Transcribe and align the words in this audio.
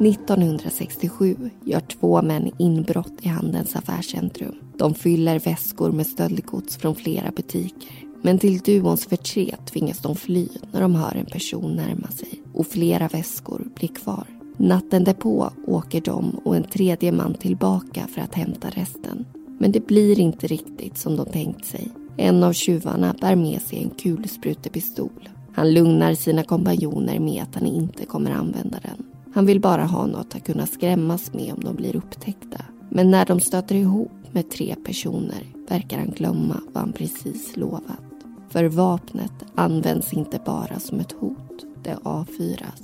1967 0.00 1.36
gör 1.64 1.80
två 1.80 2.22
män 2.22 2.50
inbrott 2.58 3.12
i 3.20 3.28
Handens 3.28 3.76
affärscentrum. 3.76 4.54
De 4.78 4.94
fyller 4.94 5.38
väskor 5.38 5.92
med 5.92 6.06
stöldgods 6.06 6.76
från 6.76 6.94
flera 6.94 7.30
butiker. 7.30 8.06
Men 8.22 8.38
till 8.38 8.58
duons 8.58 9.06
förtret 9.06 9.66
tvingas 9.66 9.98
de 9.98 10.16
fly 10.16 10.48
när 10.72 10.80
de 10.80 10.94
hör 10.94 11.16
en 11.16 11.26
person 11.26 11.76
närma 11.76 12.08
sig 12.08 12.42
och 12.52 12.66
flera 12.66 13.08
väskor 13.08 13.68
blir 13.74 13.88
kvar. 13.88 14.26
Natten 14.56 15.04
därpå 15.04 15.50
åker 15.66 16.00
de 16.00 16.30
och 16.30 16.56
en 16.56 16.64
tredje 16.64 17.12
man 17.12 17.34
tillbaka 17.34 18.06
för 18.14 18.20
att 18.20 18.34
hämta 18.34 18.68
resten. 18.70 19.26
Men 19.58 19.72
det 19.72 19.86
blir 19.86 20.20
inte 20.20 20.46
riktigt 20.46 20.98
som 20.98 21.16
de 21.16 21.26
tänkt 21.26 21.64
sig. 21.64 21.88
En 22.16 22.42
av 22.42 22.52
tjuvarna 22.52 23.14
bär 23.20 23.36
med 23.36 23.62
sig 23.62 23.82
en 23.82 23.90
kulsprutepistol. 23.90 25.28
Han 25.54 25.74
lugnar 25.74 26.14
sina 26.14 26.42
kompanjoner 26.42 27.18
med 27.18 27.42
att 27.42 27.54
han 27.54 27.66
inte 27.66 28.06
kommer 28.06 28.30
använda 28.30 28.78
den. 28.82 29.15
Han 29.36 29.46
vill 29.46 29.60
bara 29.60 29.84
ha 29.84 30.06
något 30.06 30.34
att 30.34 30.44
kunna 30.44 30.66
skrämmas 30.66 31.32
med 31.32 31.52
om 31.52 31.60
de 31.60 31.76
blir 31.76 31.96
upptäckta. 31.96 32.64
Men 32.90 33.10
när 33.10 33.26
de 33.26 33.40
stöter 33.40 33.74
ihop 33.74 34.12
med 34.32 34.50
tre 34.50 34.76
personer 34.84 35.46
verkar 35.68 35.98
han 35.98 36.10
glömma 36.10 36.60
vad 36.72 36.82
han 36.82 36.92
precis 36.92 37.56
lovat. 37.56 38.00
För 38.48 38.64
vapnet 38.64 39.32
används 39.54 40.12
inte 40.12 40.40
bara 40.46 40.78
som 40.78 41.00
ett 41.00 41.12
hot, 41.12 41.64
det 41.84 41.98
avfyras. 42.02 42.82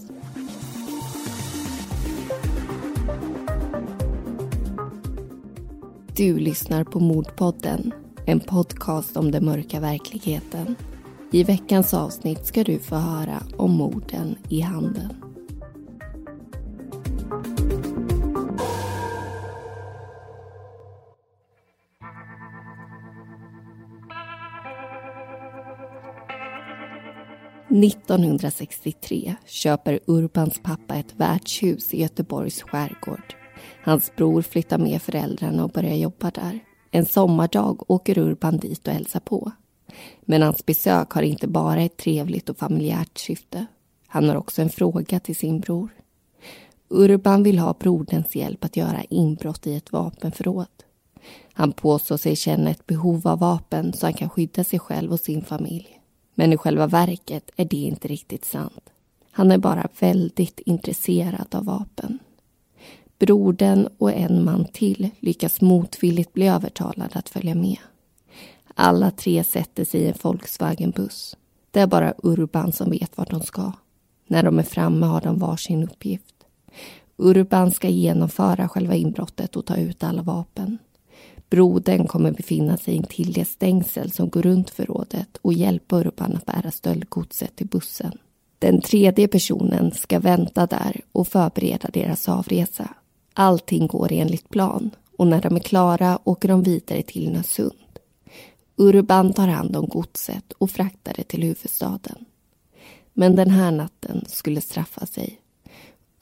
Du 6.17 6.39
lyssnar 6.39 6.85
på 6.85 7.01
Mordpodden, 7.01 7.93
en 8.27 8.41
podcast 8.41 9.17
om 9.17 9.31
den 9.31 9.45
mörka 9.45 9.81
verkligheten. 9.81 10.77
I 11.31 11.45
veckans 11.45 11.95
avsnitt 11.95 12.47
ska 12.47 12.65
du 12.65 12.79
få 12.79 12.97
höra 12.97 13.43
om 13.57 13.71
morden 13.71 14.37
i 14.49 14.61
Handen. 14.61 15.22
1963 27.73 29.35
köper 29.47 30.01
Urbans 30.07 30.61
pappa 30.63 30.95
ett 30.95 31.15
värdshus 31.17 31.95
i 31.95 32.01
Göteborgs 32.01 32.63
skärgård. 32.63 33.35
Hans 33.85 34.17
bror 34.17 34.43
flyttar 34.43 34.79
med 34.79 35.03
föräldrarna 35.03 35.65
och 35.65 35.71
börjar 35.71 35.95
jobba 35.95 36.31
där. 36.31 36.61
En 36.91 37.07
sommardag 37.07 37.91
åker 37.91 38.19
Urban 38.19 38.59
dit 38.59 38.89
och 38.89 38.95
hälsar 38.95 39.21
på. 39.21 39.53
Men 40.21 40.43
hans 40.43 40.67
besök 40.67 41.11
har 41.11 41.23
inte 41.23 41.49
bara 41.49 41.83
ett 41.83 41.97
trevligt 41.97 42.49
och 42.49 42.59
familjärt 42.59 43.19
syfte. 43.19 43.67
Han 44.07 44.29
har 44.29 44.37
också 44.37 44.63
en 44.63 44.71
fråga 44.71 45.21
till 45.21 45.37
sin 45.37 45.61
bror. 45.61 45.91
Urban 46.89 47.43
vill 47.43 47.59
ha 47.59 47.75
broderns 47.81 48.37
hjälp 48.37 48.65
att 48.65 48.77
göra 48.77 49.03
inbrott 49.09 49.67
i 49.67 49.75
ett 49.75 49.93
vapenförråd. 49.93 50.67
Han 51.53 51.73
påstår 51.73 52.17
sig 52.17 52.37
känna 52.37 52.71
ett 52.71 52.87
behov 52.87 53.29
av 53.29 53.39
vapen 53.39 53.93
så 53.93 54.07
han 54.07 54.15
kan 54.15 54.31
skydda 54.31 54.65
sig 54.65 54.79
själv 54.79 55.13
och 55.13 55.21
sin 55.21 55.45
familj. 55.45 56.02
Men 56.35 56.53
i 56.53 56.57
själva 56.57 56.87
verket 56.87 57.51
är 57.57 57.65
det 57.65 57.77
inte 57.77 58.09
riktigt 58.09 58.45
sant. 58.45 58.91
Han 59.31 59.51
är 59.51 59.59
bara 59.59 59.89
väldigt 60.01 60.61
intresserad 60.61 61.55
av 61.55 61.65
vapen. 61.65 62.19
Brodern 63.19 63.89
och 63.99 64.13
en 64.13 64.45
man 64.45 64.65
till 64.65 65.11
lyckas 65.21 65.61
motvilligt 65.61 66.33
bli 66.33 66.49
övertalade 66.49 67.19
att 67.19 67.29
följa 67.29 67.55
med. 67.55 67.79
Alla 68.75 69.11
tre 69.11 69.45
sätter 69.45 69.85
sig 69.85 70.01
i 70.01 70.09
en 70.09 70.15
Volkswagen-buss. 70.23 71.37
Det 71.71 71.81
är 71.81 71.87
bara 71.87 72.15
Urban 72.23 72.73
som 72.73 72.91
vet 72.91 73.19
vart 73.19 73.31
de 73.31 73.41
ska. 73.41 73.73
När 74.27 74.43
de 74.43 74.59
är 74.59 74.63
framme 74.63 75.07
har 75.07 75.21
de 75.21 75.39
varsin 75.39 75.83
uppgift. 75.83 76.35
Urban 77.17 77.71
ska 77.71 77.89
genomföra 77.89 78.69
själva 78.69 78.95
inbrottet 78.95 79.57
och 79.57 79.67
ta 79.67 79.77
ut 79.77 80.05
alla 80.05 80.23
vapen. 80.23 80.79
Brodern 81.53 82.07
kommer 82.07 82.31
befinna 82.31 82.77
sig 82.77 82.95
intill 82.95 83.33
det 83.33 83.45
stängsel 83.45 84.13
som 84.13 84.29
går 84.29 84.43
runt 84.43 84.71
förrådet 84.71 85.37
och 85.43 85.53
hjälpa 85.53 86.01
Urban 86.01 86.37
att 86.37 86.47
bära 86.47 86.71
stöldgodset 86.71 87.57
till 87.57 87.67
bussen. 87.67 88.19
Den 88.59 88.81
tredje 88.81 89.29
personen 89.29 89.93
ska 89.93 90.19
vänta 90.19 90.67
där 90.67 91.01
och 91.13 91.29
förbereda 91.29 91.89
deras 91.93 92.29
avresa. 92.29 92.89
Allting 93.35 93.87
går 93.87 94.13
enligt 94.13 94.49
plan 94.49 94.91
och 95.17 95.27
när 95.27 95.41
de 95.41 95.57
är 95.57 95.61
klara 95.61 96.19
åker 96.25 96.49
de 96.49 96.63
vidare 96.63 97.03
till 97.03 97.33
Nösund. 97.33 97.99
Urban 98.77 99.33
tar 99.33 99.49
hand 99.49 99.77
om 99.77 99.89
godset 99.89 100.53
och 100.53 100.71
fraktar 100.71 101.15
det 101.17 101.25
till 101.25 101.43
huvudstaden. 101.43 102.25
Men 103.13 103.37
den 103.37 103.51
här 103.51 103.71
natten 103.71 104.25
skulle 104.27 104.61
straffa 104.61 105.07
sig. 105.07 105.42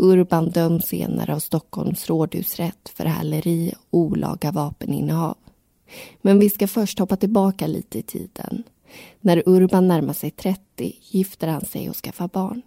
Urban 0.03 0.51
döms 0.51 0.85
senare 0.85 1.35
av 1.35 1.39
Stockholms 1.39 2.09
rådhusrätt 2.09 2.89
för 2.95 3.05
häleri 3.05 3.73
och 3.91 3.99
olaga 3.99 4.53
vapeninnehav. 4.53 5.37
Men 6.23 6.39
vi 6.39 6.51
ska 6.51 6.69
först 6.69 6.99
hoppa 6.99 7.17
tillbaka 7.17 7.67
lite 7.67 7.99
i 7.99 8.03
tiden. 8.03 8.63
När 9.21 9.43
Urban 9.47 9.89
närmar 9.89 10.13
sig 10.13 10.31
30 10.31 10.61
gifter 11.11 11.49
han 11.49 11.65
sig 11.65 11.91
och 11.91 11.97
skaffar 11.97 12.29
barn. 12.29 12.63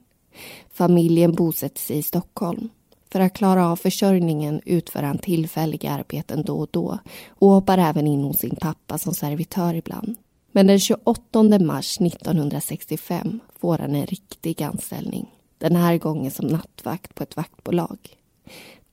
Familjen 0.73 1.33
bosätter 1.33 1.79
sig 1.79 1.97
i 1.97 2.03
Stockholm. 2.03 2.69
För 3.11 3.19
att 3.19 3.33
klara 3.33 3.67
av 3.67 3.75
försörjningen 3.75 4.61
utför 4.65 5.03
han 5.03 5.17
tillfälliga 5.17 5.91
arbeten 5.91 6.43
då 6.43 6.59
och 6.59 6.69
då 6.71 6.99
och 7.27 7.49
hoppar 7.49 7.77
även 7.77 8.07
in 8.07 8.23
hos 8.23 8.37
sin 8.37 8.55
pappa 8.55 8.97
som 8.97 9.13
servitör 9.13 9.73
ibland. 9.73 10.15
Men 10.51 10.67
den 10.67 10.79
28 10.79 11.43
mars 11.59 12.01
1965 12.01 13.39
får 13.59 13.77
han 13.77 13.95
en 13.95 14.05
riktig 14.05 14.63
anställning. 14.63 15.32
Den 15.63 15.75
här 15.75 15.97
gången 15.97 16.31
som 16.31 16.47
nattvakt 16.47 17.15
på 17.15 17.23
ett 17.23 17.35
vaktbolag. 17.35 17.97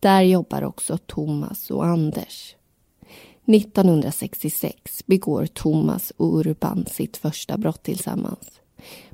Där 0.01 0.23
jobbar 0.23 0.63
också 0.63 0.99
Thomas 0.99 1.71
och 1.71 1.87
Anders. 1.87 2.55
1966 3.47 5.07
begår 5.07 5.47
Thomas 5.47 6.13
och 6.17 6.39
Urban 6.39 6.87
sitt 6.91 7.17
första 7.17 7.59
brott 7.59 7.83
tillsammans. 7.83 8.61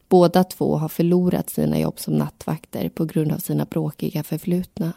Båda 0.08 0.44
två 0.44 0.76
har 0.76 0.88
förlorat 0.88 1.50
sina 1.50 1.78
jobb 1.78 1.98
som 1.98 2.14
nattvakter 2.14 2.88
på 2.88 3.04
grund 3.04 3.32
av 3.32 3.38
sina 3.38 3.64
bråkiga 3.64 4.22
förflutna. 4.22 4.92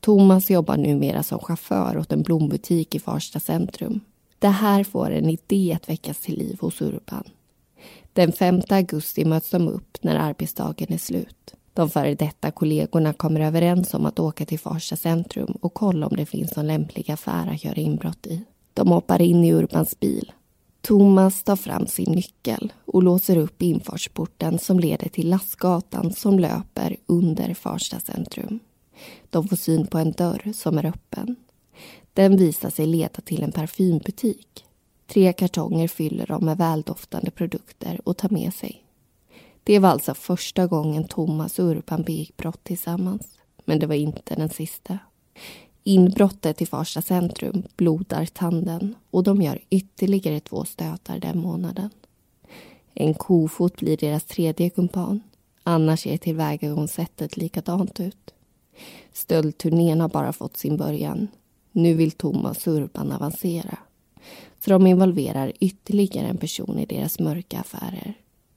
Thomas 0.00 0.50
jobbar 0.50 0.76
numera 0.76 1.22
som 1.22 1.38
chaufför 1.38 1.98
åt 1.98 2.12
en 2.12 2.22
blombutik 2.22 2.94
i 2.94 2.98
Farsta 2.98 3.40
centrum. 3.40 4.00
Det 4.38 4.48
här 4.48 4.84
får 4.84 5.10
en 5.10 5.30
idé 5.30 5.72
att 5.76 5.88
väckas 5.88 6.20
till 6.20 6.38
liv 6.38 6.58
hos 6.60 6.80
Urban. 6.82 7.24
Den 8.12 8.32
5 8.32 8.60
augusti 8.68 9.24
möts 9.24 9.50
de 9.50 9.68
upp 9.68 9.98
när 10.02 10.16
arbetsdagen 10.16 10.92
är 10.92 10.98
slut. 10.98 11.54
De 11.74 11.90
före 11.90 12.14
detta 12.14 12.50
kollegorna 12.50 13.12
kommer 13.12 13.40
överens 13.40 13.94
om 13.94 14.06
att 14.06 14.18
åka 14.18 14.44
till 14.44 14.58
Farsta 14.58 14.96
centrum 14.96 15.58
och 15.60 15.74
kolla 15.74 16.06
om 16.06 16.16
det 16.16 16.26
finns 16.26 16.56
någon 16.56 16.66
lämplig 16.66 17.10
affär 17.10 17.46
att 17.46 17.64
göra 17.64 17.74
inbrott 17.74 18.26
i. 18.26 18.44
De 18.74 18.88
hoppar 18.88 19.22
in 19.22 19.44
i 19.44 19.52
Urbans 19.52 20.00
bil. 20.00 20.32
Thomas 20.80 21.42
tar 21.42 21.56
fram 21.56 21.86
sin 21.86 22.12
nyckel 22.12 22.72
och 22.84 23.02
låser 23.02 23.36
upp 23.36 23.62
infartsporten 23.62 24.58
som 24.58 24.80
leder 24.80 25.08
till 25.08 25.30
lastgatan 25.30 26.12
som 26.12 26.38
löper 26.38 26.96
under 27.06 27.54
Farsta 27.54 28.00
centrum. 28.00 28.58
De 29.30 29.48
får 29.48 29.56
syn 29.56 29.86
på 29.86 29.98
en 29.98 30.12
dörr 30.12 30.52
som 30.54 30.78
är 30.78 30.86
öppen. 30.86 31.36
Den 32.12 32.36
visar 32.36 32.70
sig 32.70 32.86
leda 32.86 33.20
till 33.24 33.42
en 33.42 33.52
parfymbutik. 33.52 34.64
Tre 35.06 35.32
kartonger 35.32 35.88
fyller 35.88 36.26
de 36.26 36.44
med 36.44 36.58
väldoftande 36.58 37.30
produkter 37.30 38.00
och 38.04 38.16
tar 38.16 38.28
med 38.28 38.54
sig. 38.54 38.84
Det 39.64 39.78
var 39.78 39.88
alltså 39.88 40.14
första 40.14 40.66
gången 40.66 41.04
Thomas 41.04 41.58
och 41.58 41.64
Urban 41.64 42.02
begick 42.02 42.36
brott 42.36 42.64
tillsammans. 42.64 43.38
Men 43.64 43.78
det 43.78 43.86
var 43.86 43.94
inte 43.94 44.34
den 44.34 44.48
sista. 44.48 44.98
Inbrottet 45.84 46.62
i 46.62 46.66
Farsta 46.66 47.02
centrum 47.02 47.62
blodar 47.76 48.26
tanden 48.26 48.94
och 49.10 49.22
de 49.22 49.42
gör 49.42 49.58
ytterligare 49.70 50.40
två 50.40 50.64
stötar 50.64 51.18
den 51.18 51.38
månaden. 51.38 51.90
En 52.94 53.14
kofot 53.14 53.76
blir 53.76 53.96
deras 53.96 54.24
tredje 54.24 54.70
kumpan. 54.70 55.20
Annars 55.62 56.00
ser 56.00 56.16
tillvägagångssättet 56.16 57.36
likadant 57.36 58.00
ut. 58.00 58.34
Stöldturnén 59.12 60.00
har 60.00 60.08
bara 60.08 60.32
fått 60.32 60.56
sin 60.56 60.76
början. 60.76 61.28
Nu 61.72 61.94
vill 61.94 62.10
Thomas 62.10 62.66
och 62.66 62.74
Urban 62.74 63.12
avancera. 63.12 63.78
Så 64.60 64.70
de 64.70 64.86
involverar 64.86 65.52
ytterligare 65.60 66.26
en 66.26 66.36
person 66.36 66.78
i 66.78 66.86
deras 66.86 67.18
mörka 67.18 67.60
affärer. 67.60 68.14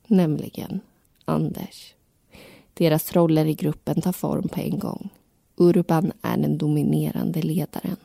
Nämligen 0.07 0.79
Anders. 1.25 1.94
Deras 2.74 3.13
roller 3.13 3.45
i 3.45 3.54
gruppen 3.54 4.01
tar 4.01 4.12
form 4.12 4.48
på 4.48 4.60
en 4.60 4.80
gång. 4.80 5.10
Urban 5.56 6.12
är 6.22 6.38
den 6.38 6.57
dominerande 6.57 7.42
ledaren. 7.42 7.98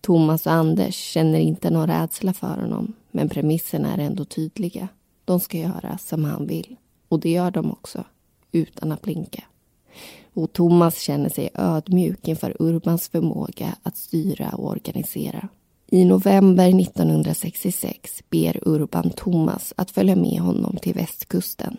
Thomas 0.00 0.46
och 0.46 0.52
Anders 0.52 0.94
känner 0.94 1.38
inte 1.38 1.70
någon 1.70 1.86
rädsla 1.86 2.32
för 2.32 2.60
honom 2.60 2.92
men 3.10 3.28
premisserna 3.28 3.94
är 3.94 3.98
ändå 3.98 4.24
tydliga. 4.24 4.88
De 5.24 5.40
ska 5.40 5.58
göra 5.58 5.98
som 5.98 6.24
han 6.24 6.46
vill. 6.46 6.76
Och 7.08 7.20
det 7.20 7.30
gör 7.30 7.50
de 7.50 7.70
också, 7.70 8.04
utan 8.52 8.92
att 8.92 9.02
blinka. 9.02 9.44
Och 10.34 10.52
Thomas 10.52 10.98
känner 11.00 11.28
sig 11.28 11.50
ödmjuk 11.54 12.28
inför 12.28 12.56
Urbans 12.58 13.08
förmåga 13.08 13.76
att 13.82 13.96
styra 13.96 14.48
och 14.48 14.70
organisera. 14.70 15.48
I 15.86 16.04
november 16.04 16.80
1966 16.80 18.22
ber 18.30 18.68
Urban 18.68 19.10
Thomas 19.10 19.72
att 19.76 19.90
följa 19.90 20.16
med 20.16 20.40
honom 20.40 20.76
till 20.76 20.94
västkusten. 20.94 21.76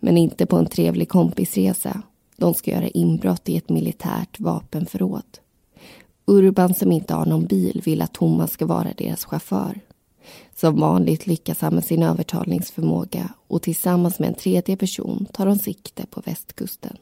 Men 0.00 0.16
inte 0.16 0.46
på 0.46 0.56
en 0.56 0.66
trevlig 0.66 1.08
kompisresa. 1.08 2.02
De 2.36 2.54
ska 2.54 2.70
göra 2.70 2.88
inbrott 2.88 3.48
i 3.48 3.56
ett 3.56 3.68
militärt 3.68 4.40
vapenförråd. 4.40 5.38
Urban 6.26 6.74
som 6.74 6.92
inte 6.92 7.14
har 7.14 7.26
någon 7.26 7.46
bil 7.46 7.82
vill 7.84 8.02
att 8.02 8.14
Thomas 8.14 8.52
ska 8.52 8.66
vara 8.66 8.92
deras 8.96 9.24
chaufför. 9.24 9.80
Som 10.54 10.80
vanligt 10.80 11.26
lyckas 11.26 11.60
han 11.60 11.74
med 11.74 11.84
sin 11.84 12.02
övertalningsförmåga 12.02 13.28
och 13.48 13.62
tillsammans 13.62 14.18
med 14.18 14.28
en 14.28 14.34
tredje 14.34 14.76
person 14.76 15.26
tar 15.32 15.46
de 15.46 15.58
sikte 15.58 16.06
på 16.06 16.22
västkusten. 16.24 16.96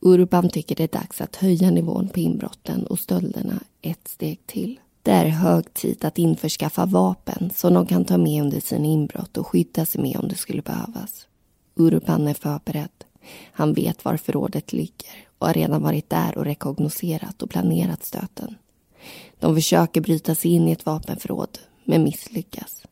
Urban 0.00 0.48
tycker 0.48 0.74
det 0.74 0.82
är 0.82 0.98
dags 1.00 1.20
att 1.20 1.36
höja 1.36 1.70
nivån 1.70 2.08
på 2.08 2.20
inbrotten 2.20 2.86
och 2.86 2.98
stölderna 2.98 3.60
ett 3.82 4.08
steg 4.08 4.46
till. 4.46 4.80
Det 5.02 5.10
är 5.10 5.28
hög 5.28 5.74
tid 5.74 6.04
att 6.04 6.18
införskaffa 6.18 6.86
vapen 6.86 7.50
som 7.54 7.74
de 7.74 7.86
kan 7.86 8.04
ta 8.04 8.18
med 8.18 8.42
under 8.42 8.60
sina 8.60 8.86
inbrott 8.86 9.36
och 9.36 9.46
skydda 9.46 9.86
sig 9.86 10.02
med 10.02 10.16
om 10.16 10.28
det 10.28 10.34
skulle 10.34 10.62
behövas. 10.62 11.26
Urban 11.78 12.28
är 12.28 12.34
förberedd. 12.34 13.04
Han 13.52 13.72
vet 13.72 14.04
var 14.04 14.16
förrådet 14.16 14.72
ligger 14.72 15.10
och 15.38 15.46
har 15.46 15.54
redan 15.54 15.82
varit 15.82 16.10
där 16.10 16.38
och 16.38 16.44
rekognoserat 16.44 17.42
och 17.42 17.50
planerat 17.50 18.04
stöten. 18.04 18.54
De 19.38 19.54
försöker 19.54 20.00
bryta 20.00 20.34
sig 20.34 20.50
in 20.50 20.68
i 20.68 20.72
ett 20.72 20.86
vapenförråd, 20.86 21.58
men 21.84 22.04
misslyckas. 22.04 22.82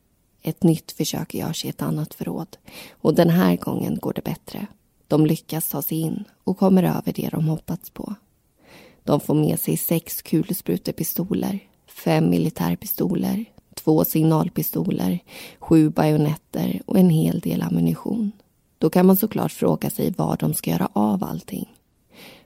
Ett 0.41 0.63
nytt 0.63 0.91
försök 0.91 1.33
görs 1.33 1.65
i 1.65 1.69
ett 1.69 1.81
annat 1.81 2.13
förråd 2.13 2.57
och 2.91 3.15
den 3.15 3.29
här 3.29 3.57
gången 3.57 3.97
går 3.99 4.13
det 4.13 4.23
bättre. 4.23 4.67
De 5.07 5.25
lyckas 5.25 5.67
ta 5.67 5.81
sig 5.81 5.99
in 5.99 6.23
och 6.43 6.57
kommer 6.57 6.83
över 6.83 7.13
det 7.13 7.29
de 7.29 7.47
hoppats 7.47 7.89
på. 7.89 8.15
De 9.03 9.19
får 9.19 9.33
med 9.33 9.59
sig 9.59 9.77
sex 9.77 10.21
kulsprutepistoler, 10.21 11.59
fem 11.87 12.29
militärpistoler, 12.29 13.45
två 13.73 14.05
signalpistoler, 14.05 15.19
sju 15.59 15.89
bajonetter 15.89 16.81
och 16.85 16.97
en 16.97 17.09
hel 17.09 17.39
del 17.39 17.61
ammunition. 17.61 18.31
Då 18.77 18.89
kan 18.89 19.05
man 19.05 19.17
såklart 19.17 19.51
fråga 19.51 19.89
sig 19.89 20.13
var 20.17 20.37
de 20.37 20.53
ska 20.53 20.71
göra 20.71 20.89
av 20.93 21.23
allting. 21.23 21.73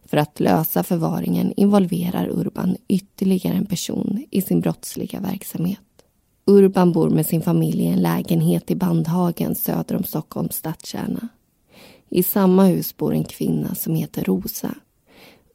För 0.06 0.18
att 0.18 0.40
lösa 0.40 0.84
förvaringen 0.84 1.54
involverar 1.58 2.30
Urban 2.30 2.78
ytterligare 2.88 3.56
en 3.56 3.66
person 3.66 4.26
i 4.32 4.42
sin 4.42 4.62
brottsliga 4.62 5.20
verksamhet. 5.20 5.80
Urban 6.46 6.92
bor 6.92 7.10
med 7.10 7.26
sin 7.26 7.42
familj 7.42 7.82
i 7.84 7.88
en 7.88 8.02
lägenhet 8.02 8.72
i 8.72 8.76
Bandhagen 8.76 9.56
söder 9.56 9.96
om 9.96 10.04
Stockholms 10.04 10.56
stadskärna. 10.56 11.28
I 12.10 12.24
samma 12.24 12.66
hus 12.66 12.98
bor 12.98 13.14
en 13.14 13.24
kvinna 13.24 13.76
som 13.76 13.96
heter 13.96 14.24
Rosa. 14.24 14.76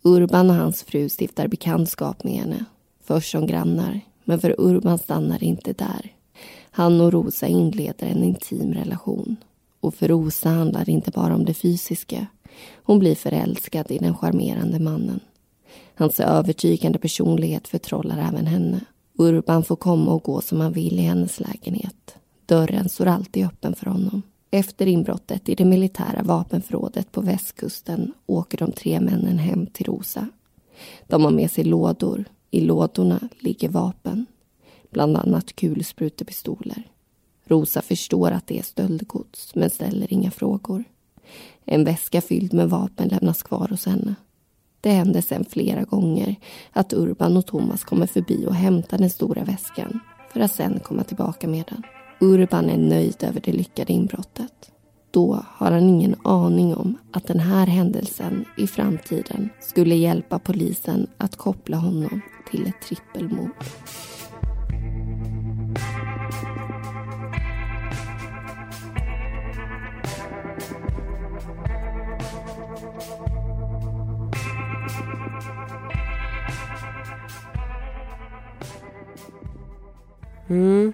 Urban 0.02 0.50
och 0.50 0.56
hans 0.56 0.82
fru 0.82 1.08
stiftar 1.08 1.48
bekantskap 1.48 2.24
med 2.24 2.32
henne. 2.34 2.64
Först 3.04 3.30
som 3.30 3.46
grannar, 3.46 4.00
men 4.24 4.40
för 4.40 4.54
Urban 4.58 4.98
stannar 4.98 5.38
det 5.38 5.46
inte 5.46 5.72
där. 5.72 6.12
Han 6.70 7.00
och 7.00 7.12
Rosa 7.12 7.46
inleder 7.46 8.06
en 8.06 8.24
intim 8.24 8.74
relation. 8.74 9.36
Och 9.86 9.94
för 9.94 10.08
Rosa 10.08 10.48
handlar 10.48 10.84
det 10.84 10.92
inte 10.92 11.10
bara 11.10 11.34
om 11.34 11.44
det 11.44 11.54
fysiska. 11.54 12.26
Hon 12.82 12.98
blir 12.98 13.14
förälskad 13.14 13.90
i 13.90 13.98
den 13.98 14.16
charmerande 14.16 14.78
mannen. 14.78 15.20
Hans 15.94 16.20
övertygande 16.20 16.98
personlighet 16.98 17.68
förtrollar 17.68 18.28
även 18.28 18.46
henne. 18.46 18.80
Urban 19.18 19.64
får 19.64 19.76
komma 19.76 20.12
och 20.12 20.22
gå 20.22 20.40
som 20.40 20.60
han 20.60 20.72
vill 20.72 20.98
i 20.98 21.02
hennes 21.02 21.40
lägenhet. 21.40 22.16
Dörren 22.46 22.88
står 22.88 23.06
alltid 23.06 23.46
öppen 23.46 23.74
för 23.74 23.86
honom. 23.86 24.22
Efter 24.50 24.86
inbrottet 24.86 25.48
i 25.48 25.54
det 25.54 25.64
militära 25.64 26.22
vapenförrådet 26.22 27.12
på 27.12 27.20
västkusten 27.20 28.12
åker 28.26 28.58
de 28.58 28.72
tre 28.72 29.00
männen 29.00 29.38
hem 29.38 29.66
till 29.66 29.86
Rosa. 29.86 30.28
De 31.06 31.24
har 31.24 31.30
med 31.30 31.50
sig 31.50 31.64
lådor. 31.64 32.24
I 32.50 32.60
lådorna 32.60 33.28
ligger 33.38 33.68
vapen. 33.68 34.26
Bland 34.90 35.16
annat 35.16 35.56
kulsprutepistoler. 35.56 36.82
Rosa 37.48 37.82
förstår 37.82 38.30
att 38.30 38.46
det 38.46 38.58
är 38.58 38.62
stöldgods, 38.62 39.54
men 39.54 39.70
ställer 39.70 40.12
inga 40.12 40.30
frågor. 40.30 40.84
En 41.64 41.84
väska 41.84 42.20
fylld 42.20 42.54
med 42.54 42.70
vapen 42.70 43.08
lämnas 43.08 43.42
kvar 43.42 43.68
hos 43.68 43.86
henne. 43.86 44.14
Det 44.80 44.90
händer 44.90 45.20
sen 45.20 45.44
flera 45.44 45.82
gånger 45.82 46.36
att 46.72 46.92
Urban 46.92 47.36
och 47.36 47.46
Thomas 47.46 47.84
kommer 47.84 48.06
förbi 48.06 48.46
och 48.46 48.54
hämtar 48.54 48.98
den 48.98 49.10
stora 49.10 49.44
väskan 49.44 50.00
för 50.32 50.40
att 50.40 50.54
sen 50.54 50.80
komma 50.84 51.04
tillbaka 51.04 51.48
med 51.48 51.64
den. 51.68 51.82
Urban 52.20 52.70
är 52.70 52.78
nöjd 52.78 53.16
över 53.20 53.40
det 53.44 53.52
lyckade 53.52 53.92
inbrottet. 53.92 54.70
Då 55.10 55.44
har 55.48 55.70
han 55.70 55.88
ingen 55.88 56.14
aning 56.24 56.74
om 56.74 56.98
att 57.12 57.26
den 57.26 57.40
här 57.40 57.66
händelsen 57.66 58.44
i 58.58 58.66
framtiden 58.66 59.48
skulle 59.60 59.94
hjälpa 59.94 60.38
polisen 60.38 61.06
att 61.16 61.36
koppla 61.36 61.76
honom 61.76 62.20
till 62.50 62.66
ett 62.66 62.80
trippelmord. 62.82 63.50
Mm. 80.48 80.92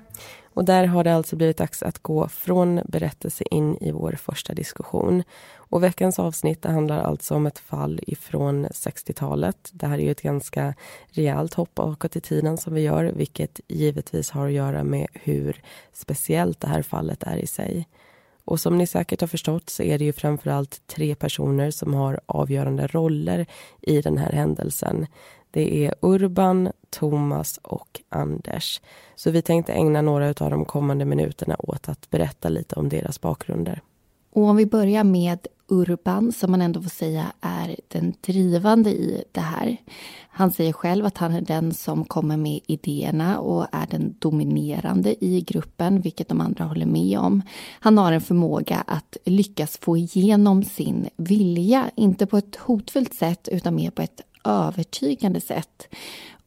Och 0.54 0.64
där 0.64 0.86
har 0.86 1.04
det 1.04 1.14
alltså 1.14 1.36
blivit 1.36 1.56
dags 1.56 1.82
att 1.82 1.98
gå 1.98 2.28
från 2.28 2.80
berättelse 2.84 3.44
in 3.50 3.76
i 3.80 3.92
vår 3.92 4.12
första 4.12 4.54
diskussion. 4.54 5.22
Och 5.54 5.82
veckans 5.82 6.18
avsnitt 6.18 6.64
handlar 6.64 6.98
alltså 6.98 7.34
om 7.34 7.46
ett 7.46 7.58
fall 7.58 8.00
ifrån 8.06 8.66
60-talet. 8.66 9.70
Det 9.72 9.86
här 9.86 9.98
är 9.98 10.02
ju 10.02 10.10
ett 10.10 10.22
ganska 10.22 10.74
rejält 11.08 11.54
hopp 11.54 11.74
bakåt 11.74 12.16
i 12.16 12.20
tiden 12.20 12.58
som 12.58 12.74
vi 12.74 12.80
gör, 12.80 13.04
vilket 13.04 13.60
givetvis 13.68 14.30
har 14.30 14.46
att 14.46 14.52
göra 14.52 14.84
med 14.84 15.06
hur 15.12 15.62
speciellt 15.92 16.60
det 16.60 16.68
här 16.68 16.82
fallet 16.82 17.22
är 17.22 17.36
i 17.36 17.46
sig. 17.46 17.88
Och 18.44 18.60
som 18.60 18.78
ni 18.78 18.86
säkert 18.86 19.20
har 19.20 19.28
förstått 19.28 19.70
så 19.70 19.82
är 19.82 19.98
det 19.98 20.04
ju 20.04 20.12
framförallt 20.12 20.86
tre 20.86 21.14
personer 21.14 21.70
som 21.70 21.94
har 21.94 22.20
avgörande 22.26 22.86
roller 22.86 23.46
i 23.80 24.00
den 24.00 24.18
här 24.18 24.32
händelsen. 24.32 25.06
Det 25.52 25.86
är 25.86 25.94
Urban, 26.00 26.72
Thomas 26.90 27.58
och 27.62 28.00
Anders. 28.08 28.80
Så 29.14 29.30
vi 29.30 29.42
tänkte 29.42 29.72
ägna 29.72 30.02
några 30.02 30.28
av 30.28 30.50
de 30.50 30.64
kommande 30.64 31.04
minuterna 31.04 31.56
åt 31.58 31.88
att 31.88 32.10
berätta 32.10 32.48
lite 32.48 32.74
om 32.74 32.88
deras 32.88 33.20
bakgrunder. 33.20 33.80
Och 34.32 34.42
om 34.42 34.56
vi 34.56 34.66
börjar 34.66 35.04
med 35.04 35.46
Urban, 35.68 36.32
som 36.32 36.50
man 36.50 36.62
ändå 36.62 36.82
får 36.82 36.90
säga 36.90 37.32
är 37.40 37.76
den 37.88 38.14
drivande 38.20 38.90
i 38.90 39.24
det 39.32 39.40
här. 39.40 39.76
Han 40.28 40.52
säger 40.52 40.72
själv 40.72 41.06
att 41.06 41.18
han 41.18 41.32
är 41.32 41.40
den 41.40 41.74
som 41.74 42.04
kommer 42.04 42.36
med 42.36 42.60
idéerna 42.66 43.38
och 43.38 43.66
är 43.72 43.86
den 43.90 44.14
dominerande 44.18 45.24
i 45.24 45.40
gruppen, 45.40 46.00
vilket 46.00 46.28
de 46.28 46.40
andra 46.40 46.64
håller 46.64 46.86
med 46.86 47.18
om. 47.18 47.42
Han 47.80 47.98
har 47.98 48.12
en 48.12 48.20
förmåga 48.20 48.84
att 48.86 49.16
lyckas 49.24 49.78
få 49.78 49.96
igenom 49.96 50.64
sin 50.64 51.08
vilja, 51.16 51.90
inte 51.96 52.26
på 52.26 52.36
ett 52.36 52.56
hotfullt 52.56 53.14
sätt 53.14 53.48
utan 53.52 53.74
mer 53.74 53.90
på 53.90 54.02
ett 54.02 54.20
övertygande 54.44 55.40
sätt. 55.40 55.88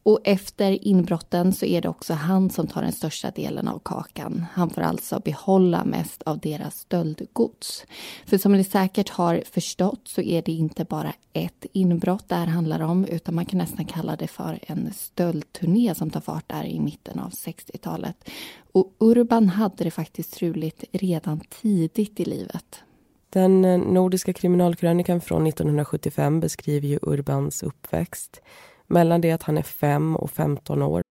Och 0.06 0.20
efter 0.24 0.88
inbrotten 0.88 1.54
så 1.54 1.66
är 1.66 1.82
det 1.82 1.90
också 1.90 2.14
han 2.14 2.50
som 2.50 2.68
tar 2.68 2.82
den 2.82 2.92
största 2.92 3.32
delen 3.32 3.68
av 3.68 3.80
kakan. 3.80 4.46
Han 4.54 4.70
får 4.70 4.82
alltså 4.82 5.20
behålla 5.20 5.86
mest 5.86 6.22
av 6.22 6.40
deras 6.40 6.80
stöldgods. 6.80 7.86
För 8.26 8.38
som 8.38 8.52
ni 8.52 8.64
säkert 8.64 9.10
har 9.10 9.44
förstått 9.52 10.08
så 10.08 10.22
är 10.22 10.42
det 10.42 10.52
inte 10.52 10.86
bara 10.86 11.14
ett 11.34 11.66
inbrott 11.74 12.30
det 12.30 12.36
här 12.36 12.46
handlar 12.46 12.80
om 12.80 13.06
utan 13.06 13.36
man 13.36 13.46
kan 13.46 13.58
nästan 13.58 13.86
kalla 13.86 14.16
det 14.16 14.28
för 14.28 14.60
en 14.62 14.94
stöldturné 14.94 15.96
som 15.96 16.10
tar 16.10 16.22
fart 16.22 16.50
där 16.50 16.64
i 16.64 16.80
mitten 16.80 17.20
av 17.20 17.30
60-talet. 17.30 18.30
Och 18.72 18.96
Urban 19.00 19.50
hade 19.50 19.84
det 19.84 19.92
faktiskt 19.92 20.34
truligt 20.34 20.84
redan 20.92 21.40
tidigt 21.62 22.20
i 22.20 22.26
livet. 22.26 22.84
Den 23.30 23.66
eh, 23.66 23.80
nordiska 23.80 24.34
kriminalkrönikan 24.34 25.22
från 25.22 25.48
1975 25.48 26.40
beskriver 26.40 26.88
ju 26.88 27.00
Urbans 27.02 27.64
uppväxt. 27.64 28.42
Mellan 28.88 29.22
det 29.22 29.32
att 29.32 29.44
han 29.44 29.58
är 29.58 29.64
5 29.64 30.16
och 30.16 30.32
15 30.32 30.82
år. 30.82 31.02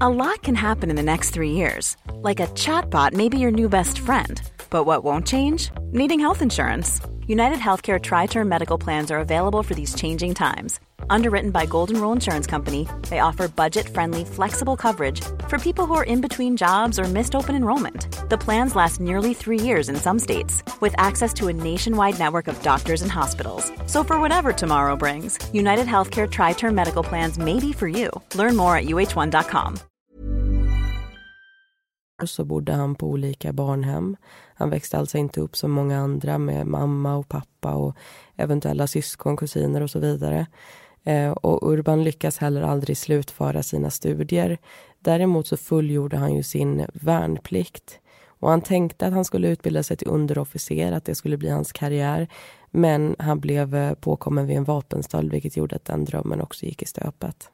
A 0.00 0.08
lot 0.08 0.42
can 0.42 0.56
happen 0.56 0.90
in 0.90 0.96
the 0.96 1.02
next 1.02 1.34
three 1.34 1.50
years. 1.50 1.96
Like 2.28 2.44
a 2.44 2.46
chatbot 2.54 3.12
maybe 3.12 3.38
your 3.38 3.50
new 3.50 3.68
best 3.68 3.98
friend. 3.98 4.40
But 4.70 4.86
what 4.86 5.04
won't 5.04 5.26
change? 5.26 5.70
Needing 5.92 6.20
health 6.20 6.42
insurance. 6.42 7.02
United 7.28 7.58
Healthcare 7.58 8.00
tri-term 8.00 8.48
medical 8.48 8.78
plans 8.78 9.10
are 9.10 9.20
available 9.20 9.62
for 9.62 9.74
these 9.74 9.94
changing 9.94 10.34
times 10.34 10.80
Underwritten 11.10 11.50
by 11.50 11.66
Golden 11.66 12.00
Rule 12.00 12.12
Insurance 12.12 12.46
Company, 12.46 12.88
they 13.08 13.20
offer 13.20 13.48
budget-friendly, 13.48 14.24
flexible 14.24 14.76
coverage 14.76 15.20
for 15.48 15.58
people 15.58 15.86
who 15.86 15.94
are 15.94 16.04
in 16.04 16.20
between 16.20 16.56
jobs 16.56 16.98
or 16.98 17.04
missed 17.04 17.34
open 17.34 17.54
enrollment. 17.54 18.06
The 18.28 18.38
plans 18.38 18.76
last 18.76 19.00
nearly 19.00 19.34
three 19.34 19.60
years 19.60 19.88
in 19.88 19.96
some 19.96 20.18
states, 20.18 20.62
with 20.80 20.94
access 20.98 21.32
to 21.34 21.48
a 21.48 21.52
nationwide 21.52 22.18
network 22.18 22.48
of 22.48 22.62
doctors 22.62 23.02
and 23.02 23.10
hospitals. 23.10 23.72
So 23.86 24.04
for 24.04 24.20
whatever 24.20 24.52
tomorrow 24.52 24.96
brings, 24.96 25.38
United 25.52 25.86
Healthcare 25.86 26.28
Tri-Term 26.30 26.74
Medical 26.74 27.02
Plans 27.02 27.38
may 27.38 27.58
be 27.58 27.72
for 27.72 27.88
you. 27.88 28.10
Learn 28.34 28.56
more 28.56 28.76
at 28.76 28.84
uh1.com. 28.84 29.78
Så 32.26 32.44
bodde 32.44 32.72
han 32.72 32.94
på 32.94 33.06
olika 33.06 33.52
barnhem. 33.52 34.16
Han 34.54 34.70
växte 34.70 34.98
alltså 34.98 35.18
inte 35.18 35.40
upp 35.40 35.56
som 35.56 35.70
många 35.70 35.98
andra 35.98 36.38
med 36.38 36.66
mamma 36.66 37.16
och 37.16 37.28
pappa 37.28 37.74
och 37.74 37.96
eventuella 38.36 38.86
syskon, 38.86 39.36
kusiner 39.36 39.80
och 39.80 39.90
så 39.90 39.98
vidare. 39.98 40.46
Eh, 41.04 41.30
och 41.30 41.72
Urban 41.72 42.04
lyckas 42.04 42.38
heller 42.38 42.62
aldrig 42.62 42.96
slutföra 42.96 43.62
sina 43.62 43.90
studier. 43.90 44.58
Däremot 44.98 45.46
så 45.46 45.56
fullgjorde 45.56 46.16
han 46.16 46.34
ju 46.34 46.42
sin 46.42 46.86
värnplikt. 46.94 47.98
Och 48.26 48.50
han 48.50 48.60
tänkte 48.60 49.06
att 49.06 49.12
han 49.12 49.24
skulle 49.24 49.48
utbilda 49.48 49.82
sig 49.82 49.96
till 49.96 50.08
underofficer, 50.08 50.92
att 50.92 51.04
det 51.04 51.14
skulle 51.14 51.36
bli 51.36 51.48
hans 51.48 51.72
karriär. 51.72 52.28
Men 52.70 53.16
han 53.18 53.40
blev 53.40 53.74
eh, 53.74 53.94
påkommen 53.94 54.46
vid 54.46 54.56
en 54.56 54.64
vapenstöld 54.64 55.32
vilket 55.32 55.56
gjorde 55.56 55.76
att 55.76 55.84
den 55.84 56.04
drömmen 56.04 56.40
också 56.40 56.66
gick 56.66 56.82
i 56.82 56.86
stöpet. 56.86 57.50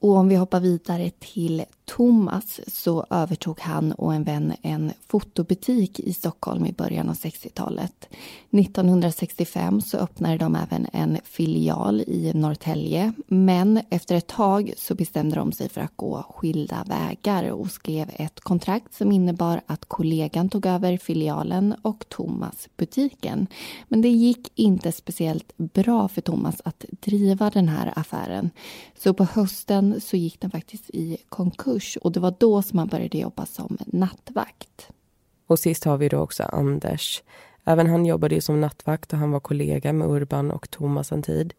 Och 0.00 0.16
om 0.16 0.28
vi 0.28 0.34
hoppar 0.34 0.60
vidare 0.60 1.10
till 1.18 1.64
Thomas 1.96 2.60
så 2.66 3.06
övertog 3.10 3.60
han 3.60 3.92
och 3.92 4.14
en 4.14 4.24
vän 4.24 4.52
en 4.62 4.92
fotobutik 5.06 6.00
i 6.00 6.12
Stockholm 6.12 6.66
i 6.66 6.72
början 6.72 7.08
av 7.08 7.14
60-talet. 7.14 8.08
1965 8.50 9.80
så 9.80 9.98
öppnade 9.98 10.38
de 10.38 10.56
även 10.56 10.86
en 10.92 11.18
filial 11.24 12.00
i 12.00 12.32
Norrtälje 12.34 13.12
men 13.26 13.80
efter 13.90 14.14
ett 14.14 14.26
tag 14.26 14.72
så 14.76 14.94
bestämde 14.94 15.36
de 15.36 15.52
sig 15.52 15.68
för 15.68 15.80
att 15.80 15.96
gå 15.96 16.24
skilda 16.28 16.84
vägar 16.86 17.50
och 17.50 17.70
skrev 17.70 18.10
ett 18.16 18.40
kontrakt 18.40 18.94
som 18.94 19.12
innebar 19.12 19.60
att 19.66 19.84
kollegan 19.84 20.48
tog 20.48 20.66
över 20.66 20.96
filialen 20.96 21.74
och 21.82 22.08
Thomas 22.08 22.68
butiken. 22.76 23.46
Men 23.88 24.02
det 24.02 24.08
gick 24.08 24.52
inte 24.54 24.92
speciellt 24.92 25.52
bra 25.56 26.08
för 26.08 26.20
Thomas 26.20 26.60
att 26.64 26.84
driva 26.90 27.50
den 27.50 27.68
här 27.68 27.92
affären. 27.96 28.50
Så 28.98 29.14
på 29.14 29.24
hösten 29.24 30.00
så 30.00 30.16
gick 30.16 30.40
den 30.40 30.50
faktiskt 30.50 30.90
i 30.90 31.16
konkurs 31.28 31.79
och 32.02 32.12
det 32.12 32.20
var 32.20 32.34
då 32.38 32.62
som 32.62 32.78
han 32.78 32.88
började 32.88 33.18
jobba 33.18 33.46
som 33.46 33.78
nattvakt. 33.86 34.88
Och 35.46 35.58
sist 35.58 35.84
har 35.84 35.96
vi 35.96 36.08
då 36.08 36.18
också 36.18 36.42
Anders. 36.42 37.22
Även 37.64 37.86
han 37.86 38.06
jobbade 38.06 38.40
som 38.40 38.60
nattvakt 38.60 39.12
och 39.12 39.18
han 39.18 39.30
var 39.30 39.40
kollega 39.40 39.92
med 39.92 40.08
Urban 40.08 40.50
och 40.50 40.70
Thomas 40.70 41.12
en 41.12 41.22
tid. 41.22 41.54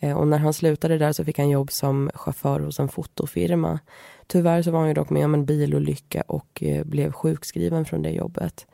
Eh, 0.00 0.18
och 0.18 0.28
när 0.28 0.38
han 0.38 0.52
slutade 0.52 0.98
där 0.98 1.12
så 1.12 1.24
fick 1.24 1.38
han 1.38 1.48
jobb 1.48 1.72
som 1.72 2.10
chaufför 2.14 2.60
hos 2.60 2.80
en 2.80 2.88
fotofirma. 2.88 3.78
Tyvärr 4.26 4.62
så 4.62 4.70
var 4.70 4.78
han 4.78 4.88
ju 4.88 4.94
dock 4.94 5.10
med 5.10 5.24
om 5.24 5.34
en 5.34 5.44
bilolycka 5.44 6.22
och 6.26 6.62
eh, 6.62 6.84
blev 6.84 7.12
sjukskriven 7.12 7.84
från 7.84 8.02
det 8.02 8.10
jobbet. 8.10 8.66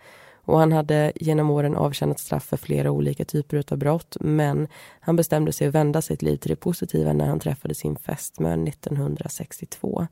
Och 0.50 0.58
han 0.58 0.72
hade 0.72 1.12
genom 1.14 1.50
åren 1.50 1.76
avtjänat 1.76 2.18
straff 2.18 2.44
för 2.44 2.56
flera 2.56 2.90
olika 2.90 3.24
typer 3.24 3.64
av 3.70 3.78
brott 3.78 4.16
men 4.20 4.68
han 5.00 5.16
bestämde 5.16 5.52
sig 5.52 5.66
att 5.66 5.74
vända 5.74 6.02
sitt 6.02 6.22
liv 6.22 6.36
till 6.36 6.50
det 6.50 6.56
positiva 6.56 7.12
när 7.12 7.26
han 7.26 7.40
träffade 7.40 7.74
sin 7.74 7.96
fästmö 7.96 8.52
1962. 8.52 10.06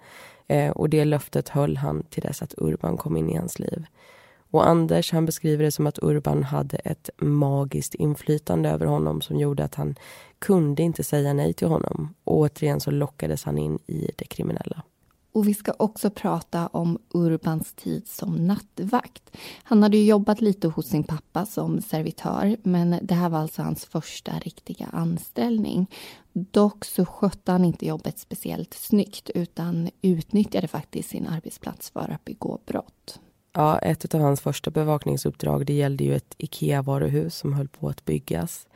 Eh, 0.47 0.71
och 0.71 0.91
det 0.91 1.05
löftet 1.05 1.49
höll 1.49 1.77
han 1.77 2.03
till 2.03 2.23
dess 2.23 2.43
att 2.43 2.55
Urban 2.57 2.97
kom 2.97 3.17
in 3.17 3.31
i 3.31 3.37
hans 3.37 3.59
liv. 3.59 3.87
Och 4.51 4.69
Anders 4.69 5.13
han 5.13 5.27
beskriver 5.27 5.65
det 5.65 5.71
som 5.71 5.87
att 5.87 5.99
Urban 6.03 6.43
hade 6.43 6.77
ett 6.77 7.11
magiskt 7.17 7.95
inflytande 7.95 8.69
över 8.69 8.87
honom 8.87 9.21
som 9.21 9.39
gjorde 9.39 9.65
att 9.65 9.75
han 9.75 9.95
kunde 10.39 10.83
inte 10.83 11.05
säga 11.05 11.33
nej 11.33 11.53
till 11.53 11.69
honom. 11.69 12.15
Och 12.25 12.37
återigen 12.37 12.81
så 12.81 12.91
lockades 12.91 13.45
han 13.45 13.59
in 13.59 13.79
i 13.87 14.11
det 14.17 14.25
kriminella. 14.25 14.83
Och 15.39 15.49
vi 15.49 15.55
ska 15.55 15.75
också 15.79 16.11
prata 16.11 16.67
om 16.67 16.99
Urbans 17.15 17.73
tid 17.73 18.07
som 18.07 18.47
nattvakt. 18.47 19.37
Han 19.63 19.83
hade 19.83 19.99
jobbat 19.99 20.41
lite 20.41 20.69
hos 20.69 20.87
sin 20.87 21.05
pappa 21.05 21.47
som 21.47 21.81
servitör 21.81 22.57
men 22.63 22.99
det 23.03 23.15
här 23.15 23.29
var 23.29 23.39
alltså 23.39 23.63
hans 23.63 23.85
första 23.85 24.33
riktiga 24.39 24.87
anställning. 24.93 25.87
Dock 26.33 26.85
så 26.85 27.05
skötte 27.05 27.53
han 27.53 27.65
inte 27.65 27.87
jobbet 27.87 28.19
speciellt 28.19 28.75
snyggt 28.75 29.31
utan 29.31 29.91
utnyttjade 30.03 30.69
faktiskt 30.69 31.11
sin 31.11 31.27
arbetsplats 31.27 31.91
för 31.91 32.11
att 32.11 32.25
begå 32.25 32.59
brott. 32.67 33.21
Ja, 33.53 33.79
ett 33.79 34.15
av 34.15 34.21
hans 34.21 34.41
första 34.41 34.71
bevakningsuppdrag 34.71 35.67
det 35.67 35.73
gällde 35.73 36.05
ju 36.05 36.15
ett 36.15 36.35
Ikea-varuhus 36.39 37.37
som 37.37 37.53
höll 37.53 37.69
på 37.69 37.89
att 37.89 38.05
byggas. 38.05 38.67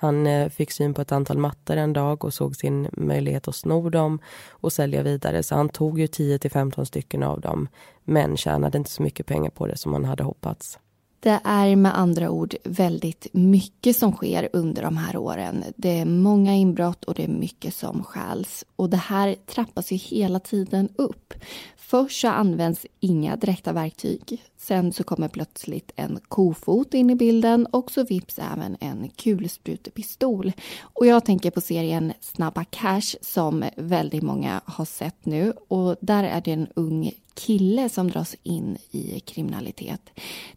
Han 0.00 0.26
eh, 0.26 0.48
fick 0.48 0.70
syn 0.70 0.94
på 0.94 1.02
ett 1.02 1.12
antal 1.12 1.38
mattor 1.38 1.76
en 1.76 1.92
dag 1.92 2.24
och 2.24 2.34
såg 2.34 2.56
sin 2.56 2.88
möjlighet 2.92 3.48
att 3.48 3.54
sno 3.54 3.90
dem 3.90 4.18
och 4.50 4.72
sälja 4.72 5.02
vidare. 5.02 5.42
Så 5.42 5.54
han 5.54 5.68
tog 5.68 6.00
ju 6.00 6.06
10 6.06 6.38
till 6.38 6.50
15 6.50 6.86
stycken 6.86 7.22
av 7.22 7.40
dem 7.40 7.68
men 8.04 8.36
tjänade 8.36 8.78
inte 8.78 8.90
så 8.90 9.02
mycket 9.02 9.26
pengar 9.26 9.50
på 9.50 9.66
det 9.66 9.76
som 9.76 9.92
han 9.92 10.04
hade 10.04 10.22
hoppats. 10.22 10.78
Det 11.20 11.40
är 11.44 11.76
med 11.76 11.98
andra 11.98 12.30
ord 12.30 12.54
väldigt 12.64 13.26
mycket 13.32 13.96
som 13.96 14.12
sker 14.12 14.48
under 14.52 14.82
de 14.82 14.96
här 14.96 15.16
åren. 15.16 15.64
Det 15.76 15.98
är 15.98 16.04
många 16.04 16.54
inbrott 16.54 17.04
och 17.04 17.14
det 17.14 17.24
är 17.24 17.28
mycket 17.28 17.74
som 17.74 18.04
stjäls. 18.04 18.64
Och 18.76 18.90
det 18.90 18.96
här 18.96 19.36
trappas 19.46 19.92
ju 19.92 19.96
hela 19.96 20.40
tiden 20.40 20.88
upp. 20.96 21.34
Först 21.76 22.20
så 22.20 22.28
används 22.28 22.86
inga 23.00 23.36
direkta 23.36 23.72
verktyg. 23.72 24.42
Sen 24.56 24.92
så 24.92 25.04
kommer 25.04 25.28
plötsligt 25.28 25.92
en 25.96 26.20
kofot 26.28 26.94
in 26.94 27.10
i 27.10 27.14
bilden 27.14 27.66
och 27.66 27.90
så 27.90 28.04
vips 28.04 28.38
även 28.38 28.76
en 28.80 29.08
kulsprutepistol. 29.16 30.52
Och 30.80 31.06
jag 31.06 31.24
tänker 31.24 31.50
på 31.50 31.60
serien 31.60 32.12
Snabba 32.20 32.64
Cash 32.64 33.16
som 33.20 33.64
väldigt 33.76 34.22
många 34.22 34.60
har 34.64 34.84
sett 34.84 35.26
nu. 35.26 35.52
Och 35.68 35.96
där 36.00 36.24
är 36.24 36.40
det 36.40 36.52
en 36.52 36.66
ung 36.74 37.12
kille 37.38 37.88
som 37.88 38.10
dras 38.10 38.36
in 38.42 38.76
i 38.90 39.20
kriminalitet. 39.20 40.10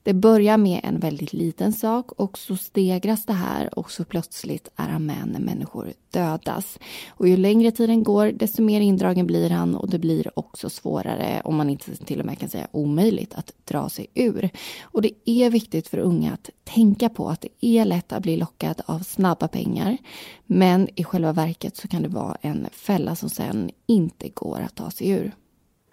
Det 0.04 0.14
börjar 0.14 0.58
med 0.58 0.82
en 0.84 1.00
väldigt 1.00 1.34
liten 1.34 1.74
sak 1.74 2.12
och 2.12 2.38
så 2.38 2.58
stegras 2.58 3.26
det 3.26 3.34
här 3.34 3.80
och 3.80 3.92
så 3.92 4.04
plötsligt 4.04 4.68
är 4.76 4.88
han 4.88 5.06
med 5.06 5.28
när 5.28 5.40
människor 5.40 5.94
dödas. 6.12 6.80
Och 7.10 7.28
ju 7.28 7.38
längre 7.38 7.72
tiden 7.72 8.04
går 8.04 8.32
desto 8.32 8.62
mer 8.62 8.82
indragen 8.82 9.28
blir 9.28 9.50
han 9.50 9.76
och 9.76 9.90
det 9.90 10.00
blir 10.00 10.40
också 10.40 10.70
svårare, 10.70 11.42
om 11.44 11.56
man 11.56 11.70
inte 11.70 11.96
till 11.96 12.20
och 12.20 12.26
med 12.26 12.40
kan 12.40 12.50
säga 12.50 12.68
omöjligt, 12.72 13.34
att 13.34 13.54
dra 13.66 13.90
sig 13.90 14.08
ur. 14.14 14.50
Och 14.82 15.02
det 15.02 15.12
är 15.26 15.50
viktigt 15.50 15.88
för 15.88 15.98
unga 15.98 16.34
att 16.34 16.50
tänka 16.64 17.10
på 17.10 17.30
att 17.30 17.42
det 17.42 17.66
är 17.66 17.86
lätt 17.86 18.12
att 18.12 18.24
bli 18.24 18.38
lockad 18.38 18.82
av 18.86 19.00
snabba 19.00 19.48
pengar. 19.48 19.98
Men 20.46 20.88
i 20.96 21.04
själva 21.04 21.34
verket 21.34 21.78
så 21.78 21.88
kan 21.88 22.04
det 22.04 22.10
vara 22.10 22.38
en 22.42 22.68
fälla 22.72 23.16
som 23.16 23.30
sen 23.30 23.72
inte 23.88 24.30
går 24.30 24.60
att 24.60 24.76
ta 24.76 24.92
sig 24.92 25.10
ur. 25.10 25.32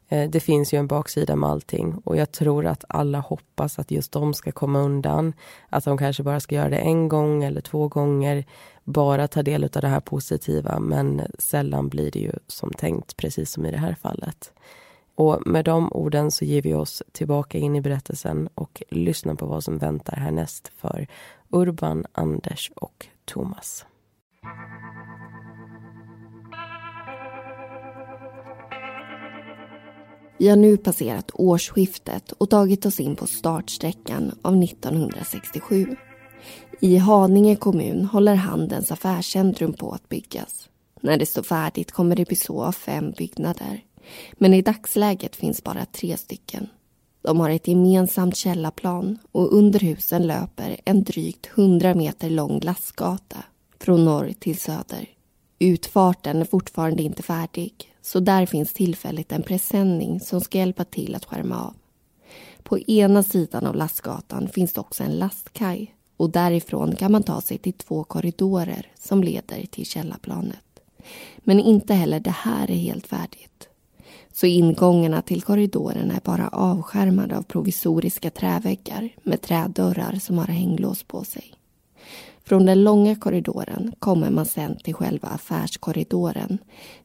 Eh, 0.09 0.31
det 0.31 0.41
finns 0.41 0.75
ju 0.75 0.79
en 0.79 0.87
baksida 0.87 1.37
med 1.37 1.51
allting 1.51 1.95
och 2.05 2.17
jag 2.17 2.33
tror 2.33 2.67
att 2.67 2.85
alla 2.89 3.21
hoppas 3.21 3.79
att 3.79 3.91
just 3.91 4.13
de 4.13 4.35
ska 4.35 4.53
komma 4.53 4.81
undan. 4.81 5.33
Att 5.69 5.85
de 5.85 5.99
kanske 5.99 6.23
bara 6.23 6.41
ska 6.41 6.55
göra 6.55 6.69
det 6.69 6.77
en 6.77 7.09
gång 7.09 7.45
eller 7.45 7.61
två 7.61 7.89
gånger. 7.89 8.45
Bara 8.85 9.29
ta 9.29 9.43
del 9.43 9.65
av 9.65 9.71
det 9.71 9.89
här 9.89 10.01
positiva 10.01 10.81
men 10.81 11.23
sällan 11.39 11.89
blir 11.89 12.11
det 12.11 12.21
ju 12.21 12.33
som 12.47 12.73
tänkt, 12.73 13.17
precis 13.17 13.51
som 13.51 13.67
i 13.67 13.71
det 13.71 13.79
här 13.79 13.95
fallet. 13.95 14.53
Och 15.15 15.47
med 15.47 15.65
de 15.65 15.93
orden 15.93 16.31
så 16.31 16.45
ger 16.45 16.63
vi 16.63 16.75
oss 16.75 17.03
tillbaka 17.13 17.59
in 17.59 17.77
i 17.77 17.81
berättelsen 17.81 18.49
och 18.55 18.83
lyssnar 18.91 19.35
på 19.35 19.47
vad 19.47 19.65
som 19.65 19.79
väntar 19.79 20.17
härnäst 20.17 20.73
för 20.77 21.07
Urban, 21.51 22.05
Anders 22.13 22.71
och 22.77 23.07
Thomas. 23.25 23.87
Vi 30.39 30.49
har 30.49 30.57
nu 30.57 30.77
passerat 30.77 31.31
årsskiftet 31.35 32.33
och 32.33 32.51
tagit 32.51 32.87
oss 32.87 33.01
in 33.01 33.17
på 33.17 33.27
startsträckan 33.27 34.33
av 34.43 34.63
1967. 34.63 35.97
I 36.81 36.97
Haninge 36.97 37.57
kommun 37.57 38.05
håller 38.05 38.35
Handens 38.35 38.93
affärscentrum 38.93 39.73
på 39.73 39.91
att 39.91 40.09
byggas. 40.09 40.69
När 41.01 41.17
det 41.17 41.27
står 41.27 41.43
färdigt 41.43 41.93
kommer 41.93 42.17
det 42.17 42.29
bestå 42.29 42.63
av 42.63 42.73
fem 42.73 43.13
byggnader. 43.19 43.85
Men 44.33 44.55
i 44.55 44.63
dagsläget 44.63 45.37
finns 45.37 45.65
bara 45.65 45.85
tre 45.85 46.17
stycken. 46.17 46.69
De 47.23 47.41
har 47.41 47.51
ett 47.51 47.69
gemensamt 47.69 48.37
källarplan 48.37 49.19
och 49.33 49.53
under 49.53 49.81
husen 49.81 50.27
löper 50.27 50.77
en 50.85 51.05
drygt 51.05 51.49
100 51.55 51.95
meter 51.95 52.31
lång 52.31 52.61
lastgata 52.61 53.45
från 53.81 54.05
norr 54.05 54.33
till 54.39 54.59
söder. 54.59 55.09
Utfarten 55.59 56.41
är 56.41 56.45
fortfarande 56.45 57.03
inte 57.03 57.23
färdig 57.23 57.88
så 58.09 58.21
där 58.21 58.47
finns 58.47 58.73
tillfälligt 58.73 59.33
en 59.33 59.43
presenning 59.43 60.21
som 60.21 60.41
ska 60.41 60.59
hjälpa 60.59 60.85
till 60.85 61.15
att 61.15 61.25
skärma 61.25 61.65
av. 61.65 61.75
På 62.63 62.79
ena 62.79 63.23
sidan 63.23 63.67
av 63.67 63.77
lastgatan 63.77 64.49
finns 64.49 64.73
det 64.73 64.81
också 64.81 65.05
en 65.05 65.19
lastkaj 65.19 65.95
och 66.17 66.31
därifrån 66.31 66.97
kan 66.97 67.13
man 67.13 67.23
ta 67.23 67.41
sig 67.41 67.59
till 67.59 67.73
två 67.73 68.05
korridorer 68.05 68.87
som 68.99 69.23
leder 69.23 69.67
till 69.67 69.87
källarplanet. 69.87 70.81
Men 71.39 71.61
inte 71.61 71.95
heller 71.95 72.21
det 72.21 72.31
här 72.31 72.71
är 72.71 72.77
helt 72.77 73.07
färdigt. 73.07 73.69
Så 74.33 74.47
ingångarna 74.47 75.23
till 75.23 75.43
korridorerna 75.43 76.15
är 76.15 76.21
bara 76.25 76.49
avskärmade 76.49 77.39
av 77.39 77.43
provisoriska 77.43 78.31
träväggar 78.31 79.09
med 79.23 79.43
trädörrar 79.43 80.19
som 80.21 80.39
har 80.39 80.47
hänglås 80.47 81.03
på 81.03 81.25
sig. 81.25 81.58
Från 82.49 82.67
den 82.67 82.85
långa 82.85 83.17
korridoren 83.17 83.95
kommer 83.99 84.31
man 84.31 84.47
sen 84.47 84.77
till 84.77 84.95
själva 84.95 85.29
affärskorridoren 85.29 86.59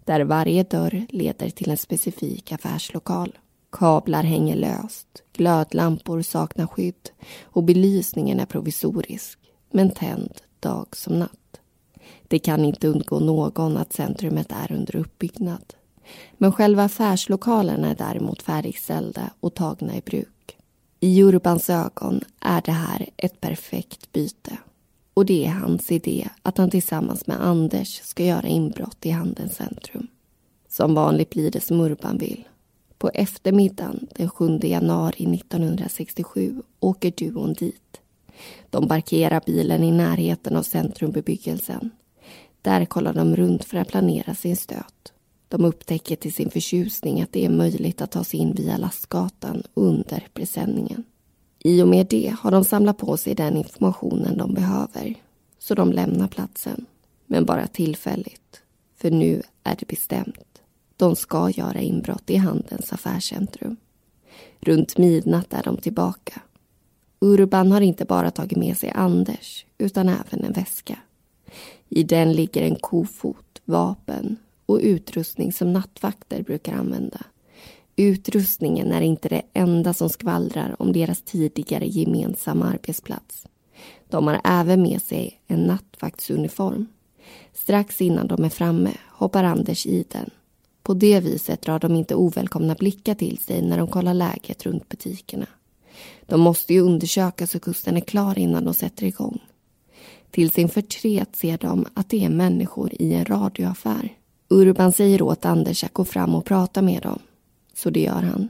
där 0.05 0.21
varje 0.21 0.63
dörr 0.63 1.05
leder 1.09 1.49
till 1.49 1.69
en 1.69 1.77
specifik 1.77 2.51
affärslokal. 2.51 3.37
Kablar 3.71 4.23
hänger 4.23 4.55
löst, 4.55 5.07
glödlampor 5.33 6.21
saknar 6.21 6.67
skydd 6.67 7.09
och 7.43 7.63
belysningen 7.63 8.39
är 8.39 8.45
provisorisk 8.45 9.39
men 9.71 9.91
tänd 9.91 10.31
dag 10.59 10.87
som 10.91 11.19
natt. 11.19 11.59
Det 12.27 12.39
kan 12.39 12.65
inte 12.65 12.87
undgå 12.87 13.19
någon 13.19 13.77
att 13.77 13.93
centrumet 13.93 14.51
är 14.51 14.71
under 14.71 14.95
uppbyggnad. 14.95 15.73
Men 16.37 16.51
själva 16.51 16.83
affärslokalerna 16.83 17.89
är 17.89 17.95
däremot 17.95 18.41
färdigställda 18.41 19.29
och 19.39 19.53
tagna 19.53 19.95
i 19.95 20.01
bruk. 20.01 20.57
I 20.99 21.23
Urbans 21.23 21.69
ögon 21.69 22.21
är 22.39 22.61
det 22.61 22.71
här 22.71 23.09
ett 23.17 23.41
perfekt 23.41 24.11
byte. 24.11 24.57
Och 25.13 25.25
det 25.25 25.45
är 25.45 25.51
hans 25.51 25.91
idé 25.91 26.29
att 26.41 26.57
han 26.57 26.69
tillsammans 26.69 27.27
med 27.27 27.45
Anders 27.45 28.01
ska 28.03 28.25
göra 28.25 28.47
inbrott 28.47 29.05
i 29.05 29.09
Handelns 29.09 29.55
centrum. 29.55 30.07
Som 30.69 30.93
vanligt 30.93 31.29
blir 31.29 31.51
det 31.51 31.59
som 31.63 31.79
Urban 31.79 32.17
vill. 32.17 32.47
På 32.97 33.09
eftermiddagen 33.09 34.07
den 34.15 34.29
7 34.29 34.59
januari 34.63 35.35
1967 35.35 36.61
åker 36.79 37.11
duon 37.17 37.53
dit. 37.53 38.01
De 38.69 38.87
parkerar 38.87 39.41
bilen 39.45 39.83
i 39.83 39.91
närheten 39.91 40.55
av 40.55 40.63
centrumbebyggelsen. 40.63 41.89
Där 42.61 42.85
kollar 42.85 43.13
de 43.13 43.35
runt 43.35 43.63
för 43.63 43.77
att 43.77 43.87
planera 43.87 44.35
sin 44.35 44.57
stöt. 44.57 45.13
De 45.47 45.65
upptäcker 45.65 46.15
till 46.15 46.33
sin 46.33 46.49
förtjusning 46.49 47.21
att 47.21 47.31
det 47.31 47.45
är 47.45 47.49
möjligt 47.49 48.01
att 48.01 48.11
ta 48.11 48.23
sig 48.23 48.39
in 48.39 48.53
via 48.53 48.77
lastgatan 48.77 49.63
under 49.73 50.27
presenningen. 50.33 51.03
I 51.63 51.81
och 51.81 51.87
med 51.87 52.07
det 52.07 52.35
har 52.39 52.51
de 52.51 52.63
samlat 52.63 52.97
på 52.97 53.17
sig 53.17 53.35
den 53.35 53.57
informationen 53.57 54.37
de 54.37 54.53
behöver. 54.53 55.15
Så 55.59 55.75
de 55.75 55.91
lämnar 55.91 56.27
platsen. 56.27 56.85
Men 57.25 57.45
bara 57.45 57.67
tillfälligt. 57.67 58.61
För 58.97 59.11
nu 59.11 59.41
är 59.63 59.75
det 59.79 59.87
bestämt. 59.87 60.61
De 60.97 61.15
ska 61.15 61.49
göra 61.49 61.79
inbrott 61.79 62.29
i 62.29 62.35
Handelns 62.35 62.93
affärscentrum. 62.93 63.77
Runt 64.59 64.97
midnatt 64.97 65.53
är 65.53 65.63
de 65.63 65.77
tillbaka. 65.77 66.41
Urban 67.19 67.71
har 67.71 67.81
inte 67.81 68.05
bara 68.05 68.31
tagit 68.31 68.57
med 68.57 68.77
sig 68.77 68.91
Anders, 68.95 69.65
utan 69.77 70.09
även 70.09 70.43
en 70.43 70.53
väska. 70.53 70.99
I 71.89 72.03
den 72.03 72.33
ligger 72.33 72.61
en 72.61 72.75
kofot, 72.75 73.61
vapen 73.65 74.37
och 74.65 74.79
utrustning 74.81 75.53
som 75.53 75.73
nattvakter 75.73 76.43
brukar 76.43 76.73
använda. 76.73 77.25
Utrustningen 77.95 78.91
är 78.91 79.01
inte 79.01 79.29
det 79.29 79.41
enda 79.53 79.93
som 79.93 80.09
skvallrar 80.09 80.75
om 80.79 80.93
deras 80.93 81.21
tidigare 81.21 81.87
gemensamma 81.87 82.65
arbetsplats. 82.65 83.47
De 84.09 84.27
har 84.27 84.41
även 84.43 84.81
med 84.81 85.01
sig 85.01 85.41
en 85.47 85.63
nattvaktsuniform. 85.63 86.87
Strax 87.53 88.01
innan 88.01 88.27
de 88.27 88.43
är 88.43 88.49
framme 88.49 88.91
hoppar 89.09 89.43
Anders 89.43 89.85
i 89.85 90.05
den. 90.11 90.29
På 90.83 90.93
det 90.93 91.19
viset 91.19 91.61
drar 91.61 91.79
de 91.79 91.95
inte 91.95 92.15
ovälkomna 92.15 92.75
blickar 92.75 93.15
till 93.15 93.37
sig 93.37 93.61
när 93.61 93.77
de 93.77 93.87
kollar 93.87 94.13
läget 94.13 94.65
runt 94.65 94.89
butikerna. 94.89 95.47
De 96.25 96.41
måste 96.41 96.73
ju 96.73 96.81
undersöka 96.81 97.47
så 97.47 97.59
kusten 97.59 97.97
är 97.97 98.01
klar 98.01 98.39
innan 98.39 98.65
de 98.65 98.73
sätter 98.73 99.05
igång. 99.05 99.39
Till 100.31 100.49
sin 100.51 100.69
förtret 100.69 101.35
ser 101.35 101.57
de 101.57 101.85
att 101.93 102.09
det 102.09 102.25
är 102.25 102.29
människor 102.29 102.91
i 102.93 103.13
en 103.13 103.25
radioaffär. 103.25 104.09
Urban 104.49 104.91
säger 104.91 105.21
åt 105.21 105.45
Anders 105.45 105.83
att 105.83 105.93
gå 105.93 106.05
fram 106.05 106.35
och 106.35 106.45
prata 106.45 106.81
med 106.81 107.01
dem. 107.01 107.19
Så 107.73 107.89
det 107.89 107.99
gör 107.99 108.21
han. 108.21 108.49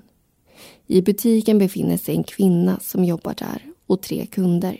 I 0.87 1.01
butiken 1.01 1.59
befinner 1.59 1.97
sig 1.97 2.15
en 2.15 2.23
kvinna 2.23 2.79
som 2.79 3.05
jobbar 3.05 3.33
där 3.33 3.61
och 3.87 4.01
tre 4.01 4.25
kunder. 4.25 4.77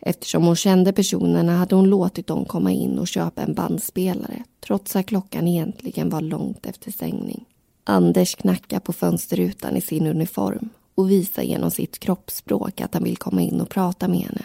Eftersom 0.00 0.44
hon 0.44 0.56
kände 0.56 0.92
personerna 0.92 1.56
hade 1.56 1.74
hon 1.74 1.88
låtit 1.88 2.26
dem 2.26 2.44
komma 2.44 2.72
in 2.72 2.98
och 2.98 3.08
köpa 3.08 3.42
en 3.42 3.54
bandspelare 3.54 4.44
trots 4.66 4.96
att 4.96 5.06
klockan 5.06 5.48
egentligen 5.48 6.10
var 6.10 6.20
långt 6.20 6.66
efter 6.66 6.92
stängning. 6.92 7.44
Anders 7.84 8.34
knackar 8.34 8.80
på 8.80 8.92
fönsterrutan 8.92 9.76
i 9.76 9.80
sin 9.80 10.06
uniform 10.06 10.68
och 10.94 11.10
visar 11.10 11.42
genom 11.42 11.70
sitt 11.70 11.98
kroppsspråk 11.98 12.80
att 12.80 12.94
han 12.94 13.04
vill 13.04 13.16
komma 13.16 13.42
in 13.42 13.60
och 13.60 13.68
prata 13.68 14.08
med 14.08 14.20
henne. 14.20 14.42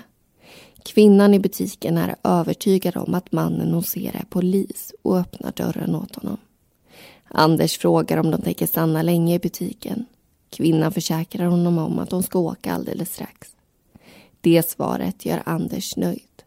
Kvinnan 0.83 1.33
i 1.33 1.39
butiken 1.39 1.97
är 1.97 2.15
övertygad 2.23 2.97
om 2.97 3.13
att 3.13 3.31
mannen 3.31 3.73
hon 3.73 3.83
ser 3.83 4.15
är 4.15 4.25
polis 4.29 4.93
och 5.01 5.17
öppnar 5.17 5.51
dörren 5.51 5.95
åt 5.95 6.15
honom. 6.15 6.37
Anders 7.31 7.77
frågar 7.77 8.17
om 8.17 8.31
de 8.31 8.41
tänker 8.41 8.67
stanna 8.67 9.01
länge 9.01 9.35
i 9.35 9.39
butiken. 9.39 10.05
Kvinnan 10.49 10.91
försäkrar 10.91 11.45
honom 11.45 11.77
om 11.77 11.99
att 11.99 12.09
de 12.09 12.23
ska 12.23 12.39
åka 12.39 12.73
alldeles 12.73 13.13
strax. 13.13 13.55
Det 14.41 14.69
svaret 14.69 15.25
gör 15.25 15.41
Anders 15.45 15.97
nöjd. 15.97 16.43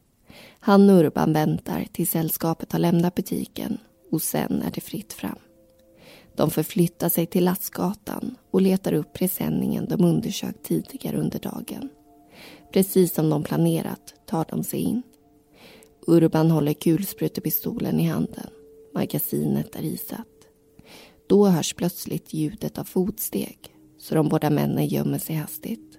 Han 0.60 0.90
och 0.90 0.96
Urban 0.96 1.32
väntar 1.32 1.86
tills 1.92 2.10
sällskapet 2.10 2.72
har 2.72 2.78
lämnat 2.78 3.14
butiken 3.14 3.78
och 4.10 4.22
sen 4.22 4.62
är 4.62 4.70
det 4.70 4.80
fritt 4.80 5.12
fram. 5.12 5.38
De 6.36 6.50
förflyttar 6.50 7.08
sig 7.08 7.26
till 7.26 7.44
Lastgatan 7.44 8.36
och 8.50 8.62
letar 8.62 8.92
upp 8.92 9.12
presenningen 9.12 9.86
de 9.88 10.04
undersökt 10.04 10.62
tidigare 10.62 11.16
under 11.16 11.38
dagen. 11.38 11.88
Precis 12.72 13.14
som 13.14 13.30
de 13.30 13.42
planerat 13.42 14.14
tar 14.26 14.46
de 14.50 14.64
sig 14.64 14.80
in. 14.80 15.02
Urban 16.06 16.50
håller 16.50 16.72
kulsprutepistolen 16.72 18.00
i 18.00 18.08
handen. 18.08 18.46
Magasinet 18.94 19.76
är 19.76 19.82
isat. 19.82 20.31
Då 21.32 21.46
hörs 21.46 21.74
plötsligt 21.74 22.34
ljudet 22.34 22.78
av 22.78 22.84
fotsteg 22.84 23.58
så 23.98 24.14
de 24.14 24.28
båda 24.28 24.50
männen 24.50 24.86
gömmer 24.86 25.18
sig 25.18 25.36
hastigt. 25.36 25.98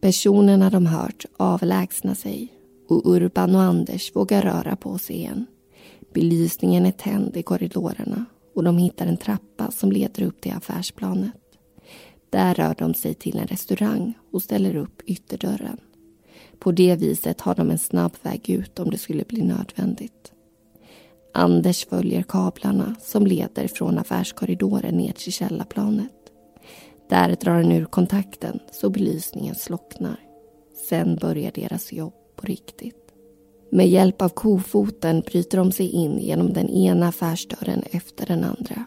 Personerna 0.00 0.70
de 0.70 0.86
hört 0.86 1.24
avlägsnar 1.36 2.14
sig 2.14 2.52
och 2.88 3.06
Urban 3.06 3.54
och 3.54 3.62
Anders 3.62 4.16
vågar 4.16 4.42
röra 4.42 4.76
på 4.76 4.98
sig 4.98 5.16
igen. 5.16 5.46
Belysningen 6.14 6.86
är 6.86 6.92
tänd 6.92 7.36
i 7.36 7.42
korridorerna 7.42 8.24
och 8.54 8.64
de 8.64 8.78
hittar 8.78 9.06
en 9.06 9.16
trappa 9.16 9.70
som 9.70 9.92
leder 9.92 10.22
upp 10.22 10.40
till 10.40 10.52
affärsplanet. 10.52 11.40
Där 12.30 12.54
rör 12.54 12.74
de 12.78 12.94
sig 12.94 13.14
till 13.14 13.38
en 13.38 13.46
restaurang 13.46 14.14
och 14.32 14.42
ställer 14.42 14.76
upp 14.76 15.02
ytterdörren. 15.06 15.78
På 16.58 16.72
det 16.72 16.96
viset 16.96 17.40
har 17.40 17.54
de 17.54 17.70
en 17.70 17.78
snabb 17.78 18.12
väg 18.22 18.50
ut 18.50 18.78
om 18.78 18.90
det 18.90 18.98
skulle 18.98 19.24
bli 19.24 19.42
nödvändigt. 19.42 20.32
Anders 21.38 21.86
följer 21.86 22.22
kablarna 22.22 22.94
som 23.00 23.26
leder 23.26 23.68
från 23.68 23.98
affärskorridoren 23.98 24.94
ner 24.94 25.12
till 25.12 25.32
källarplanet. 25.32 26.12
Där 27.10 27.36
drar 27.40 27.52
han 27.52 27.72
ur 27.72 27.84
kontakten 27.84 28.60
så 28.72 28.90
belysningen 28.90 29.54
slocknar. 29.54 30.20
Sen 30.88 31.16
börjar 31.16 31.50
deras 31.54 31.92
jobb 31.92 32.14
på 32.36 32.46
riktigt. 32.46 33.14
Med 33.70 33.88
hjälp 33.88 34.22
av 34.22 34.28
kofoten 34.28 35.20
bryter 35.20 35.58
de 35.58 35.72
sig 35.72 35.90
in 35.90 36.18
genom 36.18 36.52
den 36.52 36.68
ena 36.68 37.08
affärsdörren 37.08 37.82
efter 37.90 38.26
den 38.26 38.44
andra. 38.44 38.84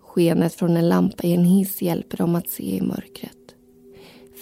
Skenet 0.00 0.54
från 0.54 0.76
en 0.76 0.88
lampa 0.88 1.26
i 1.26 1.34
en 1.34 1.44
hiss 1.44 1.82
hjälper 1.82 2.16
dem 2.16 2.34
att 2.34 2.48
se 2.48 2.76
i 2.76 2.80
mörkret. 2.80 3.54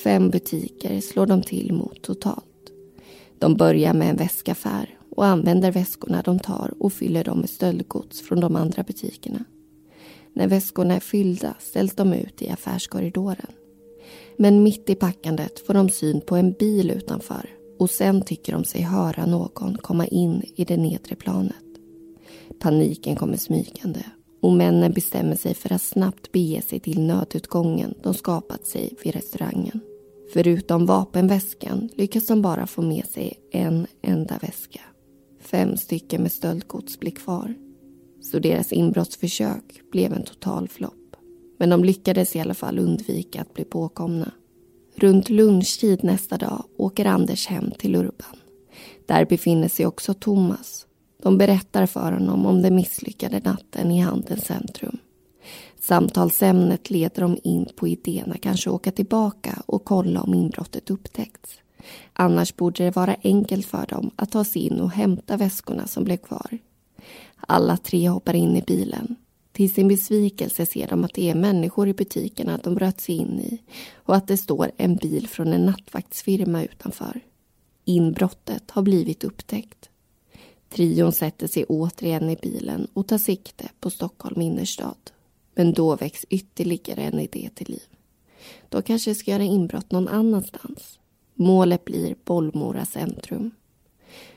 Fem 0.04 0.30
butiker 0.30 1.00
slår 1.00 1.26
de 1.26 1.42
till 1.42 1.72
mot 1.72 2.02
totalt. 2.02 2.72
De 3.38 3.56
börjar 3.56 3.94
med 3.94 4.10
en 4.10 4.16
väskaffär 4.16 4.97
och 5.18 5.26
använder 5.26 5.72
väskorna 5.72 6.22
de 6.22 6.38
tar 6.38 6.74
och 6.78 6.92
fyller 6.92 7.24
dem 7.24 7.38
med 7.38 7.50
stöldgods 7.50 8.22
från 8.22 8.40
de 8.40 8.56
andra 8.56 8.82
butikerna. 8.82 9.44
När 10.32 10.48
väskorna 10.48 10.94
är 10.94 11.00
fyllda 11.00 11.54
ställs 11.58 11.94
de 11.94 12.12
ut 12.12 12.42
i 12.42 12.50
affärskorridoren. 12.50 13.52
Men 14.36 14.62
mitt 14.62 14.90
i 14.90 14.94
packandet 14.94 15.66
får 15.66 15.74
de 15.74 15.90
syn 15.90 16.20
på 16.20 16.36
en 16.36 16.52
bil 16.52 16.90
utanför 16.90 17.50
och 17.78 17.90
sen 17.90 18.22
tycker 18.22 18.52
de 18.52 18.64
sig 18.64 18.82
höra 18.82 19.26
någon 19.26 19.76
komma 19.76 20.06
in 20.06 20.42
i 20.56 20.64
det 20.64 20.76
nedre 20.76 21.14
planet. 21.14 21.64
Paniken 22.60 23.16
kommer 23.16 23.36
smygande 23.36 24.04
och 24.42 24.52
männen 24.52 24.92
bestämmer 24.92 25.36
sig 25.36 25.54
för 25.54 25.72
att 25.72 25.82
snabbt 25.82 26.32
bege 26.32 26.62
sig 26.62 26.80
till 26.80 27.00
nödutgången 27.00 27.94
de 28.02 28.14
skapat 28.14 28.66
sig 28.66 28.94
vid 29.04 29.14
restaurangen. 29.14 29.80
Förutom 30.32 30.86
vapenväskan 30.86 31.88
lyckas 31.94 32.26
de 32.26 32.42
bara 32.42 32.66
få 32.66 32.82
med 32.82 33.06
sig 33.06 33.34
en 33.52 33.86
enda 34.02 34.38
väska. 34.42 34.80
Fem 35.50 35.76
stycken 35.76 36.22
med 36.22 36.32
stöldgods 36.32 37.00
blir 37.00 37.10
kvar. 37.10 37.54
Så 38.20 38.38
deras 38.38 38.72
inbrottsförsök 38.72 39.82
blev 39.92 40.12
en 40.12 40.22
total 40.22 40.68
flopp. 40.68 41.16
Men 41.58 41.70
de 41.70 41.84
lyckades 41.84 42.36
i 42.36 42.40
alla 42.40 42.54
fall 42.54 42.78
undvika 42.78 43.40
att 43.40 43.54
bli 43.54 43.64
påkomna. 43.64 44.32
Runt 44.94 45.28
lunchtid 45.28 46.04
nästa 46.04 46.36
dag 46.36 46.64
åker 46.76 47.04
Anders 47.04 47.46
hem 47.46 47.70
till 47.78 47.96
Urban. 47.96 48.36
Där 49.06 49.24
befinner 49.24 49.68
sig 49.68 49.86
också 49.86 50.14
Thomas. 50.14 50.86
De 51.22 51.38
berättar 51.38 51.86
för 51.86 52.12
honom 52.12 52.46
om 52.46 52.62
den 52.62 52.74
misslyckade 52.74 53.40
natten 53.44 53.90
i 53.90 54.00
Handelns 54.00 54.44
centrum. 54.44 54.98
Samtalsämnet 55.80 56.90
leder 56.90 57.22
dem 57.22 57.38
in 57.44 57.68
på 57.76 57.88
idén 57.88 58.32
att 58.32 58.40
kanske 58.40 58.70
åka 58.70 58.90
tillbaka 58.90 59.62
och 59.66 59.84
kolla 59.84 60.22
om 60.22 60.34
inbrottet 60.34 60.90
upptäckts. 60.90 61.58
Annars 62.20 62.56
borde 62.56 62.84
det 62.84 62.96
vara 62.96 63.16
enkelt 63.22 63.66
för 63.66 63.86
dem 63.86 64.10
att 64.16 64.32
ta 64.32 64.44
sig 64.44 64.62
in 64.62 64.80
och 64.80 64.90
hämta 64.90 65.36
väskorna 65.36 65.86
som 65.86 66.04
blev 66.04 66.16
kvar. 66.16 66.58
Alla 67.36 67.76
tre 67.76 68.08
hoppar 68.08 68.34
in 68.34 68.56
i 68.56 68.62
bilen. 68.62 69.16
Till 69.52 69.74
sin 69.74 69.88
besvikelse 69.88 70.66
ser 70.66 70.86
de 70.86 71.04
att 71.04 71.14
det 71.14 71.30
är 71.30 71.34
människor 71.34 71.88
i 71.88 71.94
butikerna 71.94 72.58
de 72.64 72.74
bröt 72.74 73.00
sig 73.00 73.16
in 73.16 73.40
i 73.40 73.62
och 73.94 74.16
att 74.16 74.26
det 74.26 74.36
står 74.36 74.70
en 74.76 74.96
bil 74.96 75.28
från 75.28 75.52
en 75.52 75.66
nattvaktsfirma 75.66 76.64
utanför. 76.64 77.20
Inbrottet 77.84 78.70
har 78.70 78.82
blivit 78.82 79.24
upptäckt 79.24 79.88
Trion 80.68 81.12
sätter 81.12 81.46
sig 81.46 81.64
återigen 81.64 82.30
i 82.30 82.36
bilen 82.36 82.88
och 82.92 83.06
tar 83.06 83.18
sikte 83.18 83.68
på 83.80 83.90
Stockholm 83.90 84.40
innerstad. 84.40 85.10
Men 85.54 85.72
då 85.72 85.96
väcks 85.96 86.24
ytterligare 86.28 87.02
en 87.02 87.20
idé 87.20 87.50
till 87.54 87.68
liv. 87.68 87.88
De 88.68 88.82
kanske 88.82 89.14
ska 89.14 89.30
göra 89.30 89.42
inbrott 89.42 89.92
någon 89.92 90.08
annanstans. 90.08 90.98
Målet 91.40 91.84
blir 91.84 92.16
Bollmora 92.24 92.84
centrum. 92.84 93.50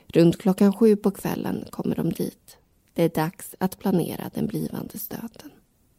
Runt 0.08 0.38
klockan 0.38 0.74
sju 0.74 0.96
på 0.96 1.12
kvällen 1.12 1.66
kommer 1.70 1.96
de 1.96 2.10
dit. 2.10 2.58
Det 2.94 3.04
är 3.04 3.10
dags 3.10 3.56
att 3.60 3.80
planera 3.80 4.30
den 4.34 4.48
blivande 4.48 4.98
stöten. 4.98 5.52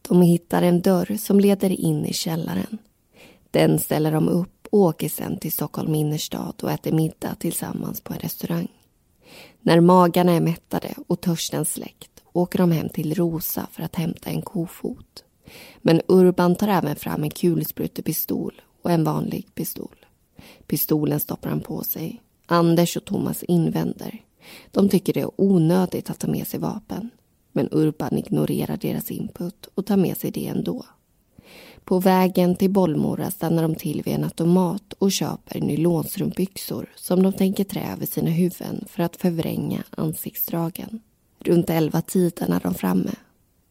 De 0.02 0.22
hittar 0.22 0.62
en 0.62 0.80
dörr 0.80 1.16
som 1.16 1.40
leder 1.40 1.70
in 1.70 2.06
i 2.06 2.12
källaren. 2.12 2.78
Den 3.50 3.78
ställer 3.78 4.12
de 4.12 4.28
upp 4.28 4.66
och 4.70 4.78
åker 4.78 5.08
sen 5.08 5.38
till 5.38 5.52
Stockholm 5.52 5.94
innerstad 5.94 6.54
och 6.62 6.70
äter 6.70 6.92
middag 6.92 7.34
tillsammans 7.34 8.00
på 8.00 8.12
en 8.12 8.18
restaurang. 8.18 8.68
När 9.60 9.80
magarna 9.80 10.32
är 10.32 10.40
mättade 10.40 10.94
och 11.06 11.20
törsten 11.20 11.64
släckt 11.64 12.22
åker 12.32 12.58
de 12.58 12.70
hem 12.70 12.88
till 12.88 13.14
Rosa 13.14 13.66
för 13.72 13.82
att 13.82 13.96
hämta 13.96 14.30
en 14.30 14.42
kofot. 14.42 15.24
Men 15.78 16.00
Urban 16.08 16.54
tar 16.54 16.68
även 16.68 16.96
fram 16.96 17.22
en 17.22 17.30
kulsprutepistol 17.30 18.62
och 18.82 18.90
en 18.90 19.04
vanlig 19.04 19.54
pistol. 19.54 20.01
Pistolen 20.66 21.20
stoppar 21.20 21.50
han 21.50 21.60
på 21.60 21.84
sig. 21.84 22.22
Anders 22.46 22.96
och 22.96 23.04
Thomas 23.04 23.42
invänder. 23.42 24.24
De 24.70 24.88
tycker 24.88 25.12
det 25.12 25.20
är 25.20 25.40
onödigt 25.40 26.10
att 26.10 26.18
ta 26.18 26.26
med 26.28 26.46
sig 26.46 26.60
vapen. 26.60 27.10
Men 27.52 27.68
Urban 27.72 28.18
ignorerar 28.18 28.76
deras 28.76 29.10
input 29.10 29.68
och 29.74 29.86
tar 29.86 29.96
med 29.96 30.16
sig 30.16 30.30
det 30.30 30.46
ändå. 30.46 30.84
På 31.84 31.98
vägen 31.98 32.56
till 32.56 32.70
Bollmora 32.70 33.30
stannar 33.30 33.62
de 33.62 33.74
till 33.74 34.02
vid 34.02 34.14
en 34.14 34.24
automat 34.24 34.92
och 34.92 35.12
köper 35.12 35.60
nylonstrumpbyxor 35.60 36.88
som 36.96 37.22
de 37.22 37.32
tänker 37.32 37.64
trä 37.64 37.92
över 37.92 38.06
sina 38.06 38.30
huvuden 38.30 38.84
för 38.88 39.02
att 39.02 39.16
förvränga 39.16 39.82
ansiktsdragen. 39.90 41.00
Runt 41.38 41.70
elva 41.70 42.02
tiden 42.02 42.52
är 42.52 42.60
de 42.60 42.74
framme. 42.74 43.10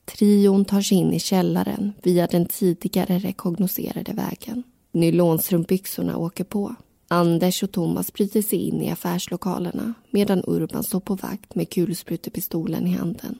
Trion 0.05 0.65
tar 0.65 0.81
sig 0.81 0.97
in 0.97 1.13
i 1.13 1.19
källaren 1.19 1.93
via 2.03 2.27
den 2.27 2.45
tidigare 2.45 3.19
rekognoserade 3.19 4.13
vägen. 4.13 4.63
Nylonstrumpbyxorna 4.91 6.17
åker 6.17 6.43
på. 6.43 6.75
Anders 7.07 7.63
och 7.63 7.71
Thomas 7.71 8.13
bryter 8.13 8.41
sig 8.41 8.59
in 8.59 8.81
i 8.81 8.91
affärslokalerna 8.91 9.93
medan 10.09 10.43
Urban 10.47 10.83
står 10.83 10.99
på 10.99 11.15
vakt 11.15 11.55
med 11.55 11.69
kulsprutepistolen 11.69 12.87
i 12.87 12.91
handen. 12.91 13.39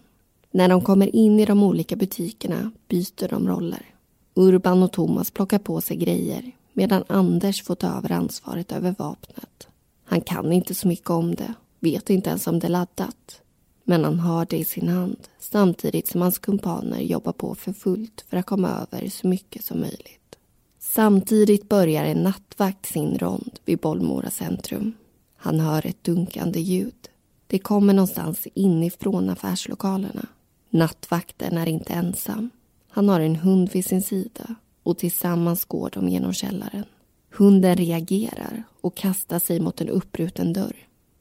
När 0.52 0.70
de 0.70 0.82
kommer 0.82 1.16
in 1.16 1.40
i 1.40 1.46
de 1.46 1.64
olika 1.64 1.96
butikerna 1.96 2.72
byter 2.88 3.28
de 3.30 3.48
roller. 3.48 3.86
Urban 4.34 4.84
och 4.84 4.92
Thomas 4.92 5.32
plockar 5.32 5.60
på 5.60 5.82
sig 5.82 5.98
grejer 5.98 6.52
medan 6.74 7.04
Anders 7.08 7.64
får 7.64 7.76
ta 7.76 7.88
över 7.88 8.12
ansvaret 8.12 8.72
över 8.72 8.96
vapnet. 8.98 9.68
Han 10.04 10.22
kan 10.22 10.52
inte 10.52 10.76
så 10.76 10.88
mycket 10.88 11.10
om 11.10 11.36
det, 11.36 11.54
vet 11.80 12.10
inte 12.10 12.30
ens 12.30 12.48
om 12.48 12.60
det 12.60 12.68
är 12.68 12.72
laddat. 12.72 13.42
Men 13.84 14.04
han 14.04 14.20
har 14.20 14.46
det 14.50 14.58
i 14.58 14.66
sin 14.66 14.88
hand 14.88 15.28
samtidigt 15.40 16.08
som 16.08 16.22
hans 16.22 16.40
kumpaner 16.40 17.00
jobbar 17.00 17.34
på 17.34 17.56
för 17.56 17.74
fullt 17.74 18.26
för 18.30 18.38
att 18.38 18.46
komma 18.46 18.70
över 18.70 19.10
så 19.10 19.28
mycket 19.28 19.64
som 19.64 19.80
möjligt. 19.80 20.21
Samtidigt 20.94 21.70
börjar 21.70 22.06
en 22.06 22.24
nattvakt 22.24 22.86
sin 22.86 23.18
rond 23.18 23.60
vid 23.66 23.80
Bollmora 23.80 24.30
centrum. 24.30 24.94
Han 25.36 25.60
hör 25.60 25.86
ett 25.86 26.04
dunkande 26.04 26.60
ljud. 26.60 27.10
Det 27.48 27.60
kommer 27.60 27.94
någonstans 27.94 28.48
inifrån 28.54 29.30
affärslokalerna. 29.30 30.28
Nattvakten 30.70 31.58
är 31.58 31.68
inte 31.68 31.94
ensam. 31.94 32.50
Han 32.90 33.10
har 33.10 33.20
en 33.20 33.36
hund 33.36 33.70
vid 33.72 33.86
sin 33.86 34.02
sida 34.02 34.56
och 34.84 34.98
tillsammans 34.98 35.66
går 35.66 35.90
de 35.94 36.10
genom 36.10 36.34
källaren. 36.34 36.86
Hunden 37.34 37.76
reagerar 37.76 38.64
och 38.82 38.96
kastar 38.96 39.40
sig 39.40 39.60
mot 39.60 39.82
en 39.82 39.90
uppbruten 39.90 40.54
dörr. 40.54 40.76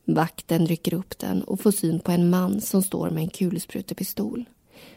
Vakten 0.05 0.67
rycker 0.67 0.95
upp 0.95 1.19
den 1.19 1.43
och 1.43 1.61
får 1.61 1.71
syn 1.73 2.01
på 2.01 2.13
en 2.13 2.31
man 2.31 2.61
som 2.61 2.83
står 2.83 3.11
med 3.11 3.23
en 3.23 3.31
kulsprutepistol. 3.31 4.45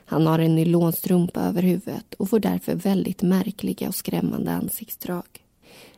Han 0.05 0.27
har 0.27 0.39
en 0.39 0.55
nylonstrumpa 0.55 1.41
över 1.41 1.61
huvudet 1.61 2.13
och 2.13 2.29
får 2.29 2.39
därför 2.39 2.75
väldigt 2.75 3.21
märkliga 3.21 3.87
och 3.87 3.95
skrämmande 3.95 4.51
ansiktsdrag. 4.51 5.23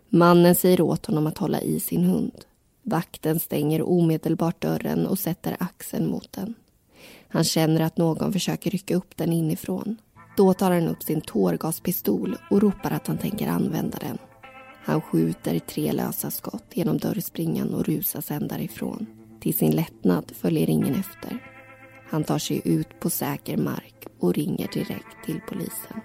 Mannen 0.09 0.55
säger 0.55 0.81
åt 0.81 1.05
honom 1.05 1.27
att 1.27 1.37
hålla 1.37 1.61
i 1.61 1.79
sin 1.79 2.03
hund. 2.03 2.45
Vakten 2.83 3.39
stänger 3.39 3.81
omedelbart 3.81 4.61
dörren 4.61 5.07
och 5.07 5.19
sätter 5.19 5.57
axeln 5.59 6.09
mot 6.09 6.31
den. 6.31 6.55
Han 7.27 7.43
känner 7.43 7.81
att 7.81 7.97
någon 7.97 8.33
försöker 8.33 8.71
rycka 8.71 8.95
upp 8.95 9.17
den 9.17 9.33
inifrån. 9.33 9.97
Då 10.37 10.53
tar 10.53 10.71
han 10.71 10.87
upp 10.87 11.03
sin 11.03 11.21
tårgaspistol 11.21 12.37
och 12.49 12.61
ropar 12.61 12.91
att 12.91 13.07
han 13.07 13.17
tänker 13.17 13.47
använda 13.47 13.97
den. 13.97 14.17
Han 14.83 15.01
skjuter 15.01 15.59
tre 15.59 15.91
lösa 15.91 16.31
skott 16.31 16.65
genom 16.73 16.97
dörrspringan 16.97 17.73
och 17.73 17.85
rusar 17.85 18.21
sen 18.21 18.47
därifrån. 18.47 19.05
Till 19.39 19.57
sin 19.57 19.71
lättnad 19.71 20.31
följer 20.35 20.69
ingen 20.69 20.95
efter. 20.95 21.54
Han 22.09 22.23
tar 22.23 22.39
sig 22.39 22.61
ut 22.65 22.99
på 22.99 23.09
säker 23.09 23.57
mark 23.57 24.07
och 24.19 24.33
ringer 24.33 24.67
direkt 24.73 25.25
till 25.25 25.39
polisen. 25.47 26.01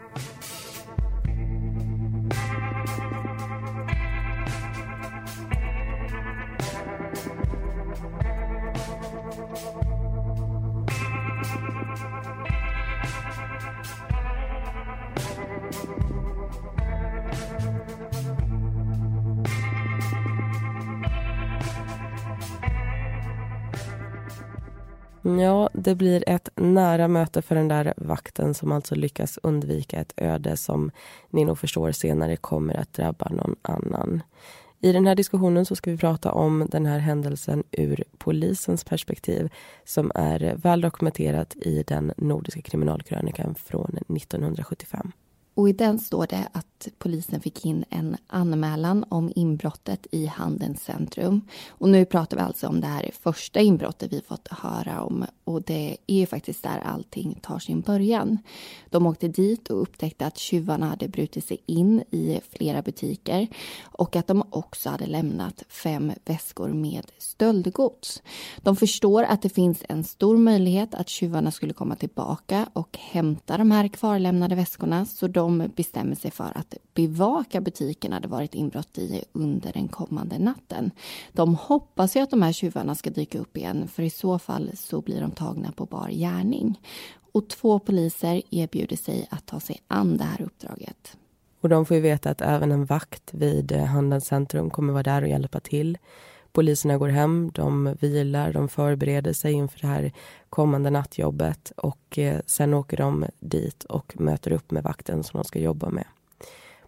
Ja, 25.23 25.71
det 25.73 25.95
blir 25.95 26.25
ett 26.27 26.49
nära 26.55 27.09
möte 27.09 27.43
för 27.43 27.55
den 27.55 27.69
där 27.69 27.95
vakten 27.97 28.55
som 28.55 28.73
alltså 28.73 28.95
lyckas 28.95 29.39
undvika 29.43 30.01
ett 30.01 30.13
öde 30.17 30.57
som 30.57 30.91
ni 31.31 31.45
nog 31.45 31.59
förstår 31.59 31.93
senare 31.93 32.37
kommer 32.37 32.75
att 32.75 32.93
drabba 32.93 33.29
någon 33.29 33.57
annan. 33.63 34.23
I 34.83 34.93
den 34.93 35.07
här 35.07 35.15
diskussionen 35.15 35.67
så 35.67 35.77
ska 35.77 35.91
vi 35.91 35.97
prata 35.97 36.33
om 36.33 36.67
den 36.71 36.87
här 36.87 36.99
händelsen 36.99 37.65
ur 37.71 38.05
polisens 38.19 38.85
perspektiv 38.85 39.53
som 39.85 40.13
är 40.15 40.55
väl 40.57 40.81
dokumenterat 40.81 41.57
i 41.57 41.83
den 41.87 42.13
nordiska 42.17 42.61
kriminalkrönikan 42.61 43.55
från 43.55 43.99
1975. 44.17 45.13
Och 45.55 45.69
i 45.69 45.73
den 45.73 45.99
står 45.99 46.27
det 46.27 46.49
att 46.53 46.67
polisen 46.99 47.41
fick 47.41 47.65
in 47.65 47.85
en 47.91 48.17
anmälan 48.27 49.05
om 49.09 49.33
inbrottet 49.35 50.07
i 50.11 50.27
Handelns 50.27 50.83
centrum. 50.83 51.41
Och 51.69 51.89
nu 51.89 52.05
pratar 52.05 52.37
vi 52.37 52.43
alltså 52.43 52.69
om 52.69 52.81
det 52.81 52.87
här 52.87 53.11
första 53.21 53.61
inbrottet 53.61 54.13
vi 54.13 54.21
fått 54.21 54.49
höra 54.49 55.03
om. 55.03 55.27
Och 55.45 55.63
det 55.63 55.97
är 56.07 56.15
ju 56.15 56.27
faktiskt 56.27 56.63
där 56.63 56.79
allting 56.79 57.39
tar 57.43 57.59
sin 57.59 57.81
början. 57.81 58.39
De 58.91 59.07
åkte 59.07 59.29
dit 59.29 59.71
och 59.71 59.83
upptäckte 59.83 60.27
att 60.27 60.39
tjuvarna 60.39 60.89
hade 60.89 61.09
brutit 61.09 61.45
sig 61.45 61.59
in 61.67 62.01
i 62.11 62.41
flera 62.51 62.83
butiker 62.83 63.47
och 63.83 64.17
att 64.17 64.27
de 64.27 64.43
också 64.51 64.91
hade 64.91 65.07
lämnat 65.07 65.65
fem 65.69 66.13
väskor 66.25 66.69
med 66.69 67.07
stöldgods. 67.19 68.23
De 68.57 68.77
förstår 68.77 69.23
att 69.23 69.43
det 69.43 69.49
finns 69.49 69.85
en 69.89 70.05
stor 70.05 70.37
möjlighet 70.37 70.95
att 70.95 71.09
tjuvarna 71.09 71.51
skulle 71.51 71.73
komma 71.73 71.97
tillbaka 71.97 72.69
och 72.73 72.99
hämta 73.01 73.59
de 73.59 73.71
här 73.71 73.89
kvarlämnade 73.89 74.55
väskorna 74.55 75.07
så 75.07 75.29
de 75.29 75.71
bestämmer 75.77 76.15
sig 76.15 76.31
för 76.31 76.53
att 76.55 76.70
bevaka 76.95 77.61
butikerna 77.61 78.21
det 78.21 78.29
varit 78.29 78.55
inbrott 78.55 78.99
i 78.99 79.25
under 79.33 79.73
den 79.73 79.89
kommande 79.89 80.39
natten. 80.39 80.91
De 81.33 81.55
hoppas 81.55 82.17
ju 82.17 82.21
att 82.21 82.31
de 82.31 82.43
här 82.43 82.53
tjuvarna 82.53 82.95
ska 82.95 83.11
dyka 83.11 83.39
upp 83.39 83.57
igen 83.57 83.89
för 83.89 84.03
i 84.03 84.11
så 84.11 84.39
fall 84.39 84.71
så 84.75 85.01
blir 85.01 85.21
de 85.21 85.31
tagna 85.31 85.73
på 85.73 85.87
bar 85.87 86.09
gärning. 86.09 86.81
Och 87.33 87.49
två 87.49 87.79
poliser 87.79 88.43
erbjuder 88.51 88.97
sig 88.97 89.27
att 89.31 89.47
ta 89.47 89.61
sig 89.61 89.81
an 89.89 90.17
det 90.17 90.25
här 90.25 90.43
uppdraget. 90.43 91.17
Och 91.61 91.69
de 91.69 91.87
får 91.87 91.97
ju 91.97 92.01
veta 92.01 92.31
att 92.31 92.41
även 92.41 92.73
en 92.73 92.85
vakt 92.85 93.35
vid 93.35 93.73
eh, 93.73 93.85
Handelns 93.85 94.27
centrum 94.27 94.71
kommer 94.71 94.93
vara 94.93 95.03
där 95.03 95.23
och 95.23 95.29
hjälpa 95.29 95.61
till. 95.61 95.99
Poliserna 96.53 96.99
går 96.99 97.09
hem, 97.09 97.51
de 97.55 97.97
vilar, 98.01 98.53
de 98.53 98.69
förbereder 98.69 99.33
sig 99.33 99.53
inför 99.53 99.81
det 99.81 99.87
här 99.87 100.13
kommande 100.51 100.91
nattjobbet 100.91 101.73
och 101.77 102.19
eh, 102.19 102.41
sen 102.47 102.75
åker 102.75 102.97
de 102.97 103.27
dit 103.41 103.85
och 103.85 104.21
möter 104.21 104.53
upp 104.53 104.71
med 104.71 104.83
vakten 104.83 105.23
som 105.23 105.39
de 105.39 105.45
ska 105.45 105.59
jobba 105.59 105.91
med. 105.91 106.05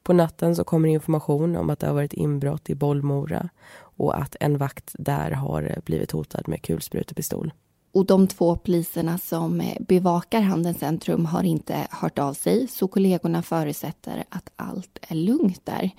På 0.03 0.12
natten 0.12 0.57
så 0.57 0.65
kommer 0.65 0.88
information 0.88 1.57
om 1.57 1.71
att 1.71 1.79
det 1.79 1.87
har 1.87 1.95
varit 1.95 2.12
inbrott 2.12 2.71
i 2.71 2.75
Bollmora 2.75 3.49
och 3.75 4.19
att 4.19 4.37
en 4.41 4.59
vakt 4.59 4.95
där 4.99 5.31
har 5.31 5.81
blivit 5.85 6.11
hotad 6.11 6.49
med 6.49 6.62
kulsprutepistol. 6.62 7.53
Och 7.95 8.07
de 8.07 8.27
två 8.27 8.57
poliserna 8.57 9.19
som 9.19 9.61
eh, 9.61 9.77
bevakar 9.81 10.41
Handelns 10.41 10.79
centrum 10.79 11.27
har 11.27 11.43
inte 11.43 11.87
hört 11.91 12.19
av 12.19 12.35
sig 12.35 12.69
så 12.69 12.88
kollegorna 12.88 13.43
förutsätter 13.43 14.25
att 14.29 14.51
allt 14.57 14.99
är 15.09 15.15
lugnt 15.15 15.67
där. 15.67 15.91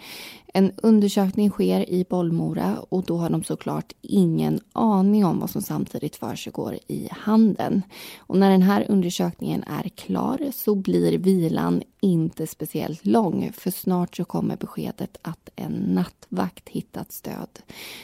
En 0.56 0.72
undersökning 0.78 1.50
sker 1.50 1.90
i 1.90 2.06
Bollmora 2.10 2.78
och 2.90 3.04
då 3.04 3.18
har 3.18 3.30
de 3.30 3.44
såklart 3.44 3.94
ingen 4.02 4.60
aning 4.74 5.26
om 5.26 5.40
vad 5.40 5.50
som 5.50 5.62
samtidigt 5.62 6.16
försiggår 6.16 6.78
i 6.88 7.08
Handen. 7.12 7.82
Och 8.18 8.38
när 8.38 8.50
den 8.52 8.62
här 8.62 8.86
undersökningen 8.90 9.64
är 9.64 9.90
klar 9.90 10.52
så 10.54 10.76
blir 10.76 11.18
vilan 11.18 11.84
inte 12.02 12.48
speciellt 12.48 13.06
lång 13.06 13.52
för 13.54 13.72
snart 13.72 14.16
så 14.16 14.26
kommer 14.26 14.58
beskedet 14.58 15.18
att 15.22 15.50
en 15.56 15.72
nattvakt 15.72 16.70
hittat 16.70 17.12
stöd. 17.12 17.60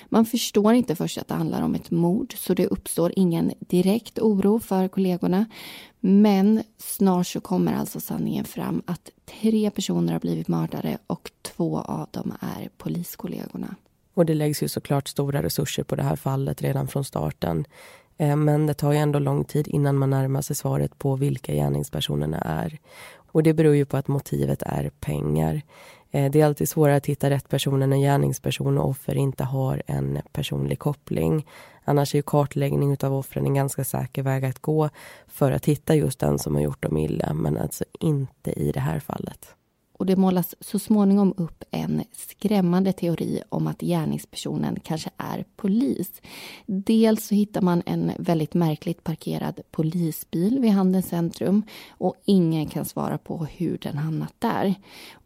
Man 0.10 0.26
förstår 0.26 0.74
inte 0.74 0.96
först 0.96 1.18
att 1.18 1.28
det 1.28 1.34
handlar 1.34 1.62
om 1.62 1.76
ett 1.76 1.92
mord 1.92 2.34
så 2.38 2.54
det 2.54 2.68
uppstår 2.68 3.14
ingen 3.16 3.54
direkt 3.60 4.20
oro 4.20 4.60
för 4.60 4.88
kollegorna. 4.88 5.46
Men 6.00 6.64
snart 6.78 7.28
så 7.28 7.42
kommer 7.42 7.74
alltså 7.74 8.00
sanningen 8.00 8.46
fram 8.46 8.82
att 8.86 9.10
tre 9.26 9.72
personer 9.72 10.14
har 10.14 10.20
blivit 10.20 10.48
mördade 10.48 10.98
och 11.08 11.32
två 11.42 11.80
av 11.80 12.08
dem 12.12 12.34
är 12.40 12.70
poliskollegorna. 12.78 13.76
Och 14.14 14.26
det 14.26 14.34
läggs 14.34 14.64
ju 14.64 14.68
såklart 14.68 15.08
stora 15.08 15.44
resurser 15.44 15.84
på 15.84 15.96
det 15.96 16.04
här 16.04 16.16
fallet 16.16 16.62
redan 16.62 16.88
från 16.88 17.04
starten. 17.04 17.66
Eh, 18.18 18.36
men 18.36 18.66
det 18.66 18.74
tar 18.74 18.92
ju 18.92 18.98
ändå 18.98 19.20
lång 19.20 19.44
tid 19.44 19.68
innan 19.68 19.98
man 19.98 20.10
närmar 20.10 20.42
sig 20.42 20.56
svaret 20.56 20.98
på 20.98 21.16
vilka 21.16 21.54
gärningspersonerna 21.54 22.38
är. 22.38 22.80
Och 23.32 23.44
det 23.44 23.54
beror 23.54 23.76
ju 23.76 23.86
på 23.86 23.98
att 23.98 24.08
motivet 24.08 24.62
är 24.62 24.92
pengar. 25.00 25.62
Eh, 26.12 26.32
det 26.32 26.42
är 26.42 26.46
alltid 26.46 26.70
svårare 26.70 26.96
att 26.96 27.06
hitta 27.06 27.30
rätt 27.30 27.50
personer 27.50 27.88
när 27.88 27.98
gärningsperson 27.98 28.78
och 28.78 28.90
offer 28.90 29.16
inte 29.16 29.44
har 29.44 29.84
en 29.88 30.20
personlig 30.32 30.80
koppling. 30.80 31.48
Annars 31.90 32.16
är 32.16 32.20
ju 32.20 32.24
kartläggning 32.24 32.98
av 33.04 33.14
offren 33.14 33.46
en 33.46 33.54
ganska 33.54 33.84
säker 33.84 34.24
väg 34.24 34.46
att 34.46 34.60
gå 34.60 34.90
för 35.28 35.52
att 35.52 35.66
hitta 35.66 35.96
just 35.96 36.20
den 36.20 36.40
som 36.40 36.56
har 36.56 36.62
gjort 36.62 36.84
dem 36.84 36.98
illa, 36.98 37.34
men 37.34 37.58
alltså 37.58 37.86
inte 38.00 38.52
i 38.52 38.72
det 38.72 38.80
här 38.80 39.00
fallet 39.00 39.56
och 40.00 40.06
det 40.06 40.16
målas 40.16 40.56
så 40.60 40.80
småningom 40.80 41.34
upp 41.38 41.64
en 41.72 42.04
skrämmande 42.12 42.94
teori 42.94 43.42
om 43.50 43.68
att 43.68 43.82
gärningspersonen 43.82 44.80
kanske 44.84 45.10
är 45.18 45.46
polis. 45.56 46.22
Dels 46.66 47.28
så 47.28 47.36
hittar 47.36 47.62
man 47.62 47.84
en 47.86 48.12
väldigt 48.20 48.54
märkligt 48.54 49.04
parkerad 49.04 49.60
polisbil 49.72 50.60
vid 50.60 50.72
Handens 50.72 51.08
centrum 51.08 51.64
och 51.90 52.16
ingen 52.26 52.66
kan 52.66 52.86
svara 52.86 53.18
på 53.18 53.46
hur 53.46 53.78
den 53.78 53.98
hamnat 53.98 54.34
där. 54.40 54.76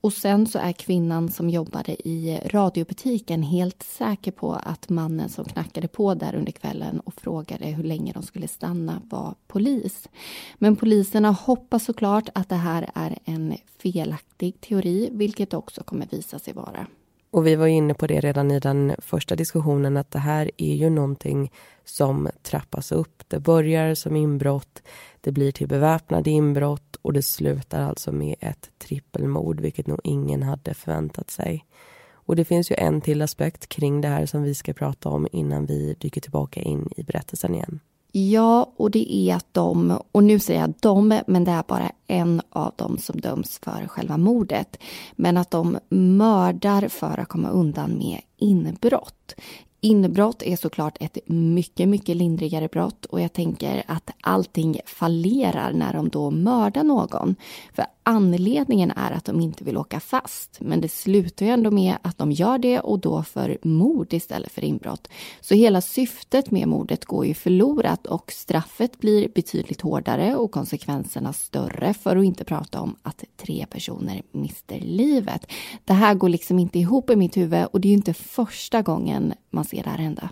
Och 0.03 0.13
sen 0.13 0.47
så 0.47 0.59
är 0.59 0.71
kvinnan 0.71 1.31
som 1.31 1.49
jobbade 1.49 2.07
i 2.09 2.39
radiobutiken 2.45 3.43
helt 3.43 3.83
säker 3.83 4.31
på 4.31 4.53
att 4.53 4.89
mannen 4.89 5.29
som 5.29 5.45
knackade 5.45 5.87
på 5.87 6.13
där 6.13 6.35
under 6.35 6.51
kvällen 6.51 6.99
och 6.99 7.13
frågade 7.13 7.65
hur 7.65 7.83
länge 7.83 8.13
de 8.13 8.23
skulle 8.23 8.47
stanna 8.47 9.01
var 9.09 9.35
polis. 9.47 10.09
Men 10.57 10.75
poliserna 10.75 11.31
hoppas 11.31 11.85
såklart 11.85 12.29
att 12.33 12.49
det 12.49 12.55
här 12.55 12.89
är 12.95 13.17
en 13.25 13.57
felaktig 13.77 14.61
teori, 14.61 15.09
vilket 15.11 15.53
också 15.53 15.83
kommer 15.83 16.07
visa 16.11 16.39
sig 16.39 16.53
vara. 16.53 16.87
Och 17.33 17.47
vi 17.47 17.55
var 17.55 17.67
inne 17.67 17.93
på 17.93 18.07
det 18.07 18.19
redan 18.19 18.51
i 18.51 18.59
den 18.59 18.95
första 18.99 19.35
diskussionen 19.35 19.97
att 19.97 20.11
det 20.11 20.19
här 20.19 20.51
är 20.57 20.75
ju 20.75 20.89
någonting 20.89 21.51
som 21.83 22.29
trappas 22.41 22.91
upp. 22.91 23.23
Det 23.27 23.39
börjar 23.39 23.95
som 23.95 24.15
inbrott, 24.15 24.83
det 25.21 25.31
blir 25.31 25.51
till 25.51 25.67
beväpnade 25.67 26.29
inbrott 26.29 26.95
och 27.01 27.13
det 27.13 27.21
slutar 27.21 27.81
alltså 27.81 28.11
med 28.11 28.35
ett 28.39 28.69
trippelmord, 28.77 29.59
vilket 29.59 29.87
nog 29.87 29.99
ingen 30.03 30.43
hade 30.43 30.73
förväntat 30.73 31.29
sig. 31.29 31.65
Och 32.11 32.35
det 32.35 32.45
finns 32.45 32.71
ju 32.71 32.75
en 32.77 33.01
till 33.01 33.21
aspekt 33.21 33.67
kring 33.67 34.01
det 34.01 34.07
här 34.07 34.25
som 34.25 34.43
vi 34.43 34.55
ska 34.55 34.73
prata 34.73 35.09
om 35.09 35.27
innan 35.31 35.65
vi 35.65 35.95
dyker 35.99 36.21
tillbaka 36.21 36.61
in 36.61 36.89
i 36.97 37.03
berättelsen 37.03 37.55
igen. 37.55 37.79
Ja, 38.15 38.71
och 38.77 38.91
det 38.91 39.13
är 39.13 39.35
att 39.35 39.47
de, 39.51 39.99
och 40.11 40.23
nu 40.23 40.39
säger 40.39 40.59
jag 40.59 40.73
de, 40.79 41.21
men 41.27 41.43
det 41.43 41.51
är 41.51 41.63
bara 41.67 41.91
en 42.07 42.41
av 42.49 42.73
dem 42.75 42.97
som 42.97 43.19
döms 43.21 43.59
för 43.63 43.87
själva 43.87 44.17
mordet. 44.17 44.77
Men 45.15 45.37
att 45.37 45.51
de 45.51 45.77
mördar 45.89 46.87
för 46.87 47.19
att 47.19 47.27
komma 47.27 47.49
undan 47.49 47.97
med 47.97 48.21
inbrott. 48.37 49.35
Inbrott 49.81 50.43
är 50.43 50.55
såklart 50.55 50.97
ett 50.99 51.17
mycket, 51.27 51.89
mycket 51.89 52.17
lindrigare 52.17 52.67
brott 52.67 53.05
och 53.05 53.21
jag 53.21 53.33
tänker 53.33 53.83
att 53.87 54.09
allting 54.21 54.79
fallerar 54.85 55.73
när 55.73 55.93
de 55.93 56.09
då 56.09 56.31
mördar 56.31 56.83
någon. 56.83 57.35
För 57.73 57.85
anledningen 58.03 58.91
är 58.91 59.11
att 59.11 59.25
de 59.25 59.39
inte 59.41 59.63
vill 59.63 59.77
åka 59.77 59.99
fast. 59.99 60.57
Men 60.61 60.81
det 60.81 60.89
slutar 60.91 61.45
ju 61.45 61.51
ändå 61.51 61.71
med 61.71 61.95
att 62.01 62.17
de 62.17 62.31
gör 62.31 62.57
det 62.57 62.79
och 62.79 62.99
då 62.99 63.23
för 63.23 63.57
mord 63.61 64.13
istället 64.13 64.51
för 64.51 64.63
inbrott. 64.63 65.07
Så 65.41 65.55
hela 65.55 65.81
syftet 65.81 66.51
med 66.51 66.67
mordet 66.67 67.05
går 67.05 67.25
ju 67.25 67.33
förlorat 67.33 68.07
och 68.07 68.31
straffet 68.31 68.99
blir 68.99 69.29
betydligt 69.35 69.81
hårdare 69.81 70.35
och 70.35 70.51
konsekvenserna 70.51 71.33
större 71.33 71.93
för 71.93 72.15
att 72.15 72.25
inte 72.25 72.43
prata 72.43 72.81
om 72.81 72.95
att 73.01 73.23
tre 73.37 73.65
personer 73.69 74.21
mister 74.31 74.79
livet. 74.79 75.51
Det 75.85 75.93
här 75.93 76.13
går 76.13 76.29
liksom 76.29 76.59
inte 76.59 76.79
ihop 76.79 77.09
i 77.09 77.15
mitt 77.15 77.37
huvud 77.37 77.65
och 77.65 77.81
det 77.81 77.87
är 77.87 77.89
ju 77.89 77.97
inte 77.97 78.13
första 78.13 78.81
gången 78.81 79.33
man 79.49 79.65
ser 79.65 79.83
det 79.83 79.89
här 79.89 79.97
hända. 79.97 80.29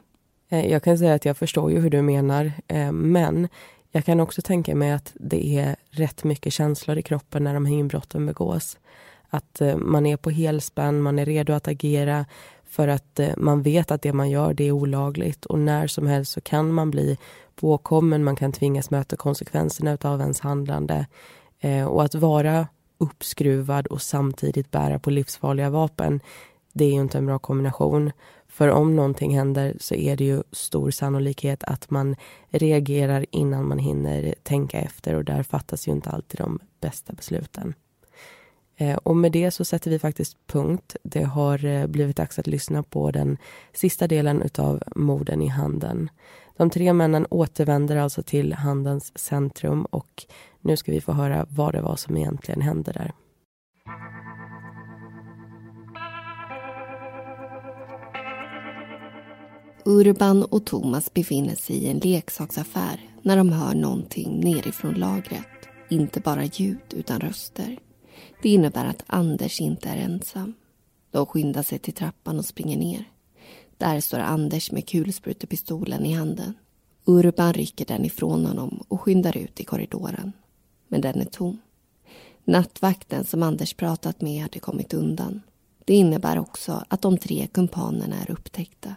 Eh, 0.49 0.71
jag 0.71 0.83
kan 0.83 0.97
säga 0.97 1.13
att 1.13 1.25
jag 1.25 1.37
förstår 1.37 1.71
ju 1.71 1.79
hur 1.79 1.89
du 1.89 2.01
menar, 2.01 2.51
eh, 2.67 2.91
men 2.91 3.47
jag 3.91 4.05
kan 4.05 4.19
också 4.19 4.41
tänka 4.41 4.75
mig 4.75 4.91
att 4.91 5.11
det 5.15 5.57
är 5.57 5.75
rätt 5.89 6.23
mycket 6.23 6.53
känslor 6.53 6.97
i 6.97 7.01
kroppen 7.01 7.43
när 7.43 7.53
de 7.53 7.65
här 7.65 7.75
inbrotten 7.75 8.25
begås. 8.25 8.77
Att 9.29 9.61
eh, 9.61 9.77
man 9.77 10.05
är 10.05 10.17
på 10.17 10.29
helspänn, 10.29 11.01
man 11.01 11.19
är 11.19 11.25
redo 11.25 11.53
att 11.53 11.67
agera 11.67 12.25
för 12.65 12.87
att 12.87 13.19
eh, 13.19 13.33
man 13.37 13.61
vet 13.61 13.91
att 13.91 14.01
det 14.01 14.13
man 14.13 14.29
gör 14.29 14.53
det 14.53 14.63
är 14.63 14.71
olagligt 14.71 15.45
och 15.45 15.59
när 15.59 15.87
som 15.87 16.07
helst 16.07 16.31
så 16.31 16.41
kan 16.41 16.73
man 16.73 16.91
bli 16.91 17.17
påkommen, 17.55 18.23
man 18.23 18.35
kan 18.35 18.51
tvingas 18.51 18.89
möta 18.91 19.15
konsekvenserna 19.15 19.97
av 20.01 20.21
ens 20.21 20.39
handlande. 20.39 21.05
Eh, 21.59 21.85
och 21.85 22.03
att 22.03 22.15
vara 22.15 22.67
uppskruvad 22.97 23.87
och 23.87 24.01
samtidigt 24.01 24.71
bära 24.71 24.99
på 24.99 25.09
livsfarliga 25.09 25.69
vapen, 25.69 26.19
det 26.73 26.85
är 26.85 26.89
ju 26.89 27.01
inte 27.01 27.17
en 27.17 27.25
bra 27.25 27.39
kombination. 27.39 28.11
För 28.51 28.67
om 28.67 28.95
någonting 28.95 29.35
händer 29.35 29.75
så 29.79 29.95
är 29.95 30.15
det 30.15 30.23
ju 30.23 30.43
stor 30.51 30.91
sannolikhet 30.91 31.63
att 31.63 31.89
man 31.89 32.15
reagerar 32.49 33.25
innan 33.31 33.67
man 33.67 33.79
hinner 33.79 34.35
tänka 34.43 34.79
efter 34.79 35.15
och 35.15 35.25
där 35.25 35.43
fattas 35.43 35.87
ju 35.87 35.91
inte 35.91 36.09
alltid 36.09 36.39
de 36.39 36.59
bästa 36.79 37.13
besluten. 37.13 37.73
Eh, 38.77 38.97
och 38.97 39.17
med 39.17 39.31
det 39.31 39.51
så 39.51 39.65
sätter 39.65 39.91
vi 39.91 39.99
faktiskt 39.99 40.37
punkt. 40.47 40.95
Det 41.03 41.23
har 41.23 41.65
eh, 41.65 41.87
blivit 41.87 42.17
dags 42.17 42.39
att 42.39 42.47
lyssna 42.47 42.83
på 42.83 43.11
den 43.11 43.37
sista 43.73 44.07
delen 44.07 44.41
utav 44.41 44.83
morden 44.95 45.41
i 45.41 45.47
Handen. 45.47 46.09
De 46.57 46.69
tre 46.69 46.93
männen 46.93 47.27
återvänder 47.29 47.95
alltså 47.95 48.23
till 48.23 48.53
Handens 48.53 49.17
centrum 49.19 49.85
och 49.85 50.25
nu 50.61 50.77
ska 50.77 50.91
vi 50.91 51.01
få 51.01 51.11
höra 51.11 51.45
vad 51.49 51.73
det 51.73 51.81
var 51.81 51.95
som 51.95 52.17
egentligen 52.17 52.61
hände 52.61 52.91
där. 52.91 53.11
Urban 59.85 60.43
och 60.43 60.65
Thomas 60.65 61.13
befinner 61.13 61.55
sig 61.55 61.75
i 61.75 61.89
en 61.89 61.99
leksaksaffär 61.99 62.99
när 63.21 63.37
de 63.37 63.49
hör 63.49 63.75
någonting 63.75 64.39
nerifrån 64.39 64.93
lagret. 64.93 65.47
Inte 65.89 66.19
bara 66.19 66.45
ljud, 66.45 66.93
utan 66.95 67.19
röster. 67.19 67.79
Det 68.41 68.49
innebär 68.49 68.85
att 68.85 69.03
Anders 69.07 69.61
inte 69.61 69.89
är 69.89 69.97
ensam. 69.97 70.53
De 71.11 71.25
skyndar 71.25 71.63
sig 71.63 71.79
till 71.79 71.93
trappan 71.93 72.39
och 72.39 72.45
springer 72.45 72.77
ner. 72.77 73.05
Där 73.77 73.99
står 73.99 74.19
Anders 74.19 74.71
med 74.71 74.87
kulsprutepistolen 74.87 76.05
i 76.05 76.13
handen. 76.13 76.53
Urban 77.05 77.53
rycker 77.53 77.85
den 77.85 78.05
ifrån 78.05 78.45
honom 78.45 78.83
och 78.87 79.01
skyndar 79.01 79.37
ut 79.37 79.59
i 79.59 79.63
korridoren. 79.63 80.31
Men 80.87 81.01
den 81.01 81.21
är 81.21 81.25
tom. 81.25 81.57
Nattvakten 82.43 83.25
som 83.25 83.43
Anders 83.43 83.73
pratat 83.73 84.21
med 84.21 84.41
hade 84.41 84.59
kommit 84.59 84.93
undan. 84.93 85.41
Det 85.85 85.93
innebär 85.93 86.39
också 86.39 86.83
att 86.87 87.01
de 87.01 87.17
tre 87.17 87.47
kumpanerna 87.47 88.15
är 88.21 88.31
upptäckta. 88.31 88.95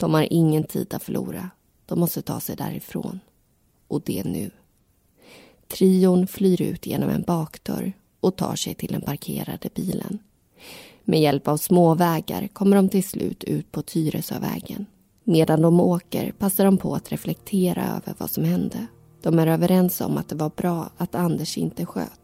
De 0.00 0.14
har 0.14 0.26
ingen 0.30 0.64
tid 0.64 0.94
att 0.94 1.02
förlora. 1.02 1.50
De 1.86 2.00
måste 2.00 2.22
ta 2.22 2.40
sig 2.40 2.56
därifrån. 2.56 3.20
Och 3.88 4.02
det 4.04 4.24
nu. 4.24 4.50
Trion 5.68 6.26
flyr 6.26 6.62
ut 6.62 6.86
genom 6.86 7.10
en 7.10 7.22
bakdörr 7.22 7.92
och 8.20 8.36
tar 8.36 8.56
sig 8.56 8.74
till 8.74 8.92
den 8.92 9.00
parkerade 9.00 9.68
bilen. 9.74 10.18
Med 11.04 11.20
hjälp 11.20 11.48
av 11.48 11.56
småvägar 11.56 12.48
kommer 12.48 12.76
de 12.76 12.88
till 12.88 13.04
slut 13.04 13.44
ut 13.44 13.72
på 13.72 13.82
Tyresövägen. 13.82 14.86
Medan 15.24 15.62
de 15.62 15.80
åker 15.80 16.32
passar 16.32 16.64
de 16.64 16.78
på 16.78 16.94
att 16.94 17.12
reflektera 17.12 17.82
över 17.82 18.14
vad 18.18 18.30
som 18.30 18.44
hände. 18.44 18.86
De 19.22 19.38
är 19.38 19.46
överens 19.46 20.00
om 20.00 20.16
att 20.16 20.28
det 20.28 20.36
var 20.36 20.50
bra 20.56 20.90
att 20.96 21.14
Anders 21.14 21.58
inte 21.58 21.86
sköt. 21.86 22.20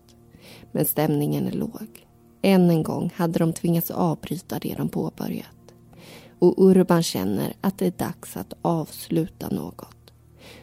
Men 0.73 0.85
stämningen 0.85 1.47
är 1.47 1.53
låg. 1.53 2.07
Än 2.43 2.71
en 2.71 2.83
gång 2.83 3.13
hade 3.17 3.39
de 3.39 3.53
tvingats 3.53 3.91
avbryta 3.91 4.59
det 4.59 4.75
de 4.75 4.89
påbörjat 4.89 5.56
och 6.39 6.55
Urban 6.59 7.03
känner 7.03 7.53
att 7.61 7.79
det 7.79 7.87
är 7.87 8.07
dags 8.07 8.37
att 8.37 8.53
avsluta 8.63 9.49
något. 9.49 9.97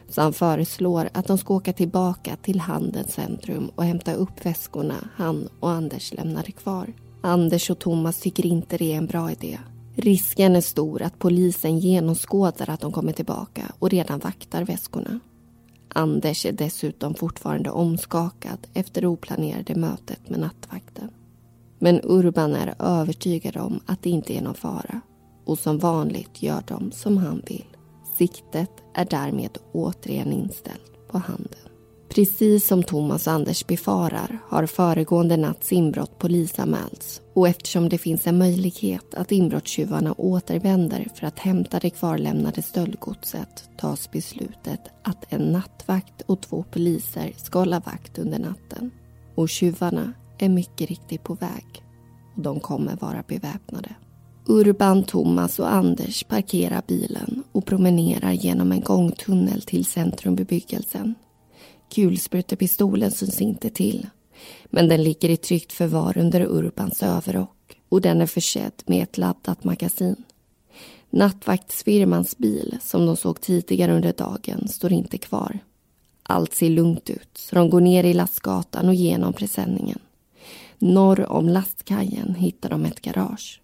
Så 0.10 0.22
han 0.22 0.34
föreslår 0.34 1.10
att 1.14 1.28
de 1.28 1.38
ska 1.38 1.54
åka 1.54 1.74
tillbaka 1.74 2.36
till 2.36 2.60
Handens 2.60 3.14
centrum 3.14 3.72
och 3.76 3.84
hämta 3.84 4.14
upp 4.14 4.46
väskorna 4.46 5.10
han 5.16 5.50
och 5.60 5.72
Anders 5.72 6.14
lämnade 6.14 6.52
kvar. 6.52 6.94
Anders 7.22 7.70
och 7.70 7.80
Thomas 7.80 8.20
tycker 8.20 8.46
inte 8.46 8.78
det 8.78 8.94
är 8.94 8.98
en 8.98 9.08
bra 9.08 9.32
idé. 9.32 9.60
Risken 9.96 10.56
är 10.56 10.62
stor 10.62 11.02
att 11.02 11.20
polisen 11.20 11.80
genomskådar 11.80 12.70
att 12.70 12.80
de 12.80 12.92
kommer 12.92 13.12
tillbaka 13.12 13.72
och 13.80 13.90
redan 13.90 14.20
vaktar 14.20 14.66
väskorna. 14.66 15.20
Anders 15.88 16.46
är 16.46 16.52
dessutom 16.52 17.14
fortfarande 17.14 17.70
omskakad 17.70 18.68
efter 18.74 19.02
det 19.02 19.08
oplanerade 19.08 19.76
mötet 19.76 20.30
med 20.30 20.40
nattvakten. 20.40 21.10
Men 21.80 22.02
Urban 22.04 22.56
är 22.56 22.76
övertygad 22.80 23.58
om 23.58 23.80
att 23.86 24.04
det 24.04 24.10
inte 24.10 24.38
är 24.38 24.42
någon 24.42 24.54
fara 24.54 25.02
och 25.46 25.60
som 25.60 25.78
vanligt 25.78 26.44
gör 26.44 26.64
de 26.68 26.92
som 26.92 27.18
han 27.18 27.42
vill. 27.48 27.66
Siktet 28.18 28.72
är 28.94 29.06
därmed 29.06 29.58
återigen 29.72 30.34
inställt 30.34 31.08
på 31.12 31.18
handen. 31.18 31.74
Precis 32.10 32.68
som 32.68 32.84
Thomas 32.84 33.28
och 33.28 33.34
Anders 33.34 33.68
befarar 33.68 34.40
har 34.50 34.66
föregående 34.66 35.38
natts 35.38 35.72
inbrott 35.72 36.20
polisanmälts 36.20 37.22
och 37.34 37.48
eftersom 37.48 37.90
det 37.90 37.98
finns 37.98 38.28
en 38.28 38.38
möjlighet 38.38 39.14
att 39.14 39.32
inbrottstjuvarna 39.32 40.14
återvänder 40.18 41.08
för 41.16 41.28
att 41.28 41.40
hämta 41.40 41.80
det 41.80 41.90
kvarlämnade 41.90 42.62
stöldgodset 42.62 43.70
tas 43.78 44.12
beslutet 44.12 44.80
att 45.04 45.34
en 45.34 45.42
nattvakt 45.52 46.22
och 46.26 46.42
två 46.42 46.64
poliser 46.72 47.34
ska 47.38 47.60
hålla 47.60 47.80
vakt 47.80 48.20
under 48.20 48.40
natten. 48.40 48.92
Och 49.36 49.50
tjuvarna 49.50 50.14
är 50.38 50.50
mycket 50.50 50.90
riktigt 50.90 51.24
på 51.24 51.34
väg 51.34 51.84
och 52.36 52.42
de 52.42 52.60
kommer 52.60 52.96
vara 52.96 53.24
beväpnade. 53.28 53.96
Urban, 54.46 55.04
Thomas 55.04 55.60
och 55.60 55.74
Anders 55.74 56.24
parkerar 56.24 56.84
bilen 56.88 57.44
och 57.52 57.66
promenerar 57.66 58.32
genom 58.32 58.72
en 58.72 58.82
gångtunnel 58.82 59.62
till 59.62 59.86
centrumbebyggelsen 59.86 61.16
Kulsprutepistolen 61.94 63.12
syns 63.12 63.42
inte 63.42 63.70
till. 63.70 64.08
Men 64.66 64.88
den 64.88 65.04
ligger 65.04 65.30
i 65.30 65.38
tryggt 65.38 65.74
förvar 65.74 66.18
under 66.18 66.42
Urbans 66.42 67.04
överrock 67.04 67.80
och 67.90 68.02
den 68.02 68.22
är 68.22 68.26
försedd 68.26 68.84
med 68.86 69.04
ett 69.04 69.18
laddat 69.18 69.64
magasin. 69.64 70.24
Nattvaktsfirmans 71.10 72.38
bil, 72.38 72.78
som 72.82 73.06
de 73.06 73.18
såg 73.18 73.42
tidigare 73.42 73.96
under 73.96 74.14
dagen, 74.14 74.68
står 74.68 74.92
inte 74.94 75.18
kvar. 75.18 75.60
Allt 76.24 76.54
ser 76.54 76.70
lugnt 76.70 77.10
ut, 77.10 77.30
så 77.38 77.56
de 77.56 77.70
går 77.70 77.82
ner 77.82 78.04
i 78.04 78.14
lastgatan 78.14 78.88
och 78.88 78.96
genom 78.96 79.34
presenningen. 79.34 80.00
Norr 80.78 81.32
om 81.32 81.50
lastkajen 81.50 82.36
hittar 82.36 82.70
de 82.70 82.86
ett 82.86 83.02
garage. 83.02 83.62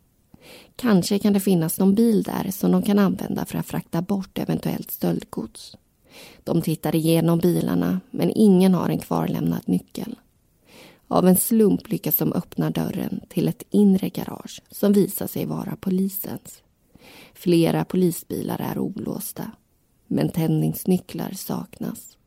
Kanske 0.76 1.20
kan 1.20 1.34
det 1.34 1.40
finnas 1.40 1.80
någon 1.80 1.96
bil 1.96 2.24
där 2.24 2.52
som 2.52 2.72
de 2.72 2.82
kan 2.82 3.00
använda 3.00 3.46
för 3.46 3.58
att 3.58 3.66
frakta 3.66 4.02
bort 4.02 4.38
eventuellt 4.38 4.92
stöldgods. 4.92 5.76
De 6.44 6.62
tittar 6.62 6.96
igenom 6.96 7.40
bilarna, 7.40 8.00
men 8.12 8.32
ingen 8.36 8.74
har 8.74 8.90
en 8.90 9.00
kvarlämnad 9.00 9.62
nyckel. 9.66 10.16
Av 11.08 11.28
en 11.28 11.38
slump 11.38 11.90
lyckas 11.90 12.18
de 12.18 12.34
öppna 12.34 12.70
dörren 12.70 13.22
till 13.30 13.48
ett 13.48 13.64
inre 13.70 14.10
garage 14.10 14.62
som 14.72 14.94
visar 14.94 15.28
sig 15.28 15.46
vara 15.46 15.76
polisens. 15.76 16.62
Flera 17.34 17.86
polisbilar 17.86 18.62
är 18.62 18.80
olåsta, 18.80 19.52
men 20.08 20.30
tändningsnycklar 20.30 21.32
saknas. 21.32 22.18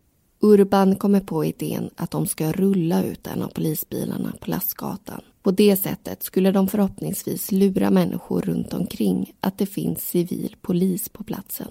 Urban 0.45 0.97
kommer 0.97 1.21
på 1.21 1.45
idén 1.45 1.91
att 1.97 2.11
de 2.11 2.27
ska 2.27 2.53
rulla 2.53 3.05
ut 3.05 3.27
en 3.27 3.43
av 3.43 3.49
polisbilarna 3.49 4.33
på 4.41 4.51
lastgatan. 4.51 5.21
På 5.43 5.51
det 5.51 5.77
sättet 5.77 6.23
skulle 6.23 6.53
de 6.53 6.69
förhoppningsvis 6.69 7.53
lura 7.53 7.91
människor 7.91 8.41
runt 8.41 8.75
omkring 8.75 9.33
att 9.41 9.59
det 9.59 9.67
finns 9.67 10.01
civil 10.01 10.57
polis 10.61 11.09
på 11.09 11.25
platsen. 11.25 11.69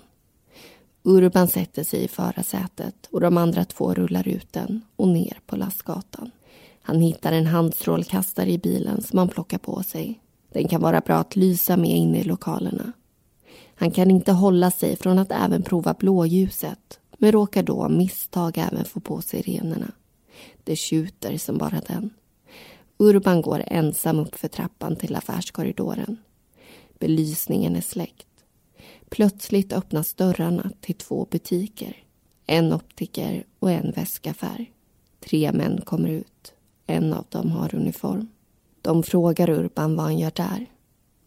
Urban 1.03 1.47
sätter 1.47 1.83
sig 1.83 2.03
i 2.03 2.07
förarsätet 2.07 3.07
och 3.11 3.21
de 3.21 3.37
andra 3.37 3.65
två 3.65 3.93
rullar 3.93 4.27
ut 4.27 4.53
den 4.53 4.81
och 4.95 5.07
ner 5.07 5.39
på 5.45 5.55
lastgatan. 5.55 6.31
Han 6.81 7.01
hittar 7.01 7.31
en 7.31 7.45
handstrålkastare 7.45 8.51
i 8.51 8.57
bilen 8.57 9.01
som 9.01 9.19
han 9.19 9.29
plockar 9.29 9.57
på 9.57 9.83
sig. 9.83 10.19
Den 10.53 10.67
kan 10.67 10.81
vara 10.81 11.01
bra 11.01 11.15
att 11.15 11.35
lysa 11.35 11.77
med 11.77 11.89
inne 11.97 12.19
i 12.19 12.23
lokalerna. 12.23 12.91
Han 13.75 13.91
kan 13.91 14.11
inte 14.11 14.31
hålla 14.31 14.71
sig 14.71 14.95
från 14.95 15.19
att 15.19 15.31
även 15.31 15.63
prova 15.63 15.93
blåljuset 15.93 17.00
men 17.21 17.31
råkar 17.31 17.63
då 17.63 17.83
av 17.83 17.91
misstag 17.91 18.57
även 18.57 18.85
få 18.85 18.99
på 18.99 19.21
sig 19.21 19.43
sirenerna. 19.43 19.91
Det 20.63 20.75
tjuter 20.75 21.37
som 21.37 21.57
bara 21.57 21.81
den. 21.87 22.09
Urban 22.97 23.41
går 23.41 23.63
ensam 23.67 24.19
upp 24.19 24.35
för 24.35 24.47
trappan 24.47 24.95
till 24.95 25.15
affärskorridoren. 25.15 26.17
Belysningen 26.99 27.75
är 27.75 27.81
släckt. 27.81 28.27
Plötsligt 29.09 29.73
öppnas 29.73 30.13
dörrarna 30.13 30.71
till 30.79 30.95
två 30.95 31.27
butiker. 31.31 32.03
En 32.45 32.73
optiker 32.73 33.43
och 33.59 33.71
en 33.71 33.91
väskaffär. 33.91 34.65
Tre 35.19 35.51
män 35.51 35.81
kommer 35.81 36.09
ut. 36.09 36.53
En 36.87 37.13
av 37.13 37.25
dem 37.29 37.51
har 37.51 37.75
uniform. 37.75 38.29
De 38.81 39.03
frågar 39.03 39.49
Urban 39.49 39.95
vad 39.95 40.05
han 40.05 40.19
gör 40.19 40.31
där. 40.35 40.65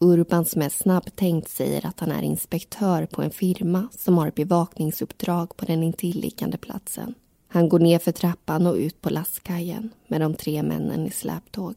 Urban 0.04 0.44
som 0.44 0.62
är 0.62 0.68
snabbtänkt 0.68 1.48
säger 1.48 1.86
att 1.86 2.00
han 2.00 2.12
är 2.12 2.22
inspektör 2.22 3.06
på 3.06 3.22
en 3.22 3.30
firma 3.30 3.88
som 3.98 4.18
har 4.18 4.30
bevakningsuppdrag 4.30 5.56
på 5.56 5.64
den 5.64 5.82
intilliggande 5.82 6.56
platsen. 6.58 7.14
Han 7.48 7.68
går 7.68 7.78
ner 7.78 7.98
för 7.98 8.12
trappan 8.12 8.66
och 8.66 8.74
ut 8.74 9.00
på 9.00 9.10
lastkajen 9.10 9.90
med 10.06 10.20
de 10.20 10.34
tre 10.34 10.62
männen 10.62 11.06
i 11.06 11.10
släptåg. 11.10 11.74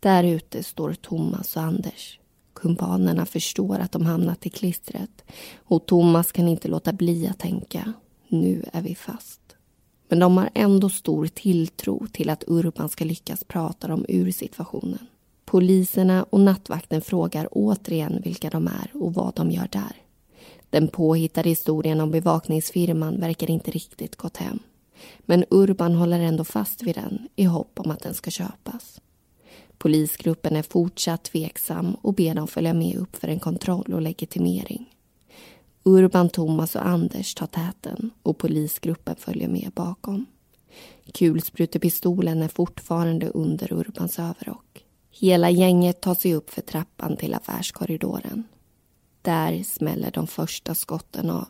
Där 0.00 0.24
ute 0.24 0.62
står 0.62 0.94
Thomas 0.94 1.56
och 1.56 1.62
Anders. 1.62 2.18
Kumpanerna 2.54 3.26
förstår 3.26 3.78
att 3.78 3.92
de 3.92 4.06
hamnat 4.06 4.46
i 4.46 4.50
klistret 4.50 5.24
och 5.56 5.86
Thomas 5.86 6.32
kan 6.32 6.48
inte 6.48 6.68
låta 6.68 6.92
bli 6.92 7.28
att 7.28 7.38
tänka 7.38 7.92
nu 8.28 8.64
är 8.72 8.82
vi 8.82 8.94
fast. 8.94 9.40
Men 10.08 10.18
de 10.18 10.36
har 10.36 10.50
ändå 10.54 10.88
stor 10.88 11.26
tilltro 11.26 12.06
till 12.12 12.30
att 12.30 12.44
Urban 12.46 12.88
ska 12.88 13.04
lyckas 13.04 13.44
prata 13.44 13.88
dem 13.88 14.04
ur 14.08 14.30
situationen. 14.30 15.06
Poliserna 15.44 16.26
och 16.30 16.40
nattvakten 16.40 17.00
frågar 17.00 17.48
återigen 17.50 18.20
vilka 18.24 18.50
de 18.50 18.66
är 18.66 18.90
och 18.94 19.14
vad 19.14 19.34
de 19.34 19.50
gör 19.50 19.68
där. 19.72 19.96
Den 20.70 20.88
påhittade 20.88 21.48
historien 21.48 22.00
om 22.00 22.10
bevakningsfirman 22.10 23.20
verkar 23.20 23.50
inte 23.50 23.70
riktigt 23.70 24.16
gått 24.16 24.36
hem. 24.36 24.58
Men 25.20 25.44
Urban 25.50 25.94
håller 25.94 26.20
ändå 26.20 26.44
fast 26.44 26.82
vid 26.82 26.94
den 26.94 27.28
i 27.36 27.44
hopp 27.44 27.80
om 27.80 27.90
att 27.90 28.02
den 28.02 28.14
ska 28.14 28.30
köpas. 28.30 29.00
Polisgruppen 29.78 30.56
är 30.56 30.62
fortsatt 30.62 31.24
tveksam 31.24 31.94
och 31.94 32.14
ber 32.14 32.34
dem 32.34 32.48
följa 32.48 32.74
med 32.74 32.96
upp 32.96 33.16
för 33.16 33.28
en 33.28 33.40
kontroll 33.40 33.94
och 33.94 34.02
legitimering. 34.02 34.90
Urban, 35.82 36.28
Thomas 36.28 36.76
och 36.76 36.86
Anders 36.86 37.34
tar 37.34 37.46
täten 37.46 38.10
och 38.22 38.38
polisgruppen 38.38 39.16
följer 39.16 39.48
med 39.48 39.72
bakom. 39.74 40.26
Kulsprutepistolen 41.12 42.42
är 42.42 42.48
fortfarande 42.48 43.28
under 43.28 43.72
Urbans 43.72 44.18
överrock. 44.18 44.83
Hela 45.16 45.50
gänget 45.50 46.00
tar 46.00 46.14
sig 46.14 46.34
upp 46.34 46.50
för 46.50 46.62
trappan 46.62 47.16
till 47.16 47.34
affärskorridoren. 47.34 48.44
Där 49.22 49.62
smäller 49.62 50.10
de 50.10 50.26
första 50.26 50.74
skotten 50.74 51.30
av. 51.30 51.46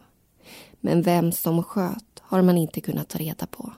Men 0.81 1.03
vem 1.03 1.33
som 1.33 1.63
sköt 1.63 2.21
har 2.21 2.43
man 2.43 2.59
inte 2.59 2.81
kunnat 2.81 3.09
ta 3.09 3.19
reda 3.19 3.47
på. 3.47 3.73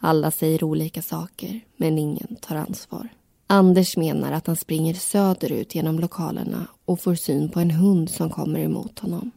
Alla 0.00 0.30
säger 0.30 0.64
olika 0.64 1.02
saker, 1.02 1.60
men 1.76 1.98
ingen 1.98 2.36
tar 2.40 2.56
ansvar. 2.56 3.08
Anders 3.46 3.96
menar 3.96 4.32
att 4.32 4.46
han 4.46 4.56
springer 4.56 4.94
söderut 4.94 5.74
genom 5.74 5.98
lokalerna 5.98 6.66
och 6.84 7.00
får 7.00 7.14
syn 7.14 7.48
på 7.48 7.60
en 7.60 7.70
hund 7.70 8.10
som 8.10 8.30
kommer 8.30 8.60
emot 8.60 8.98
honom. 8.98 9.30